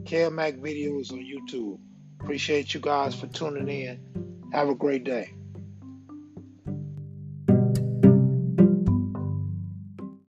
KMAC 0.04 0.61
videos 0.61 1.12
on 1.12 1.18
YouTube. 1.18 1.78
Appreciate 2.20 2.74
you 2.74 2.80
guys 2.80 3.14
for 3.14 3.26
tuning 3.26 3.68
in. 3.68 4.50
Have 4.52 4.68
a 4.68 4.74
great 4.74 5.04
day. 5.04 5.32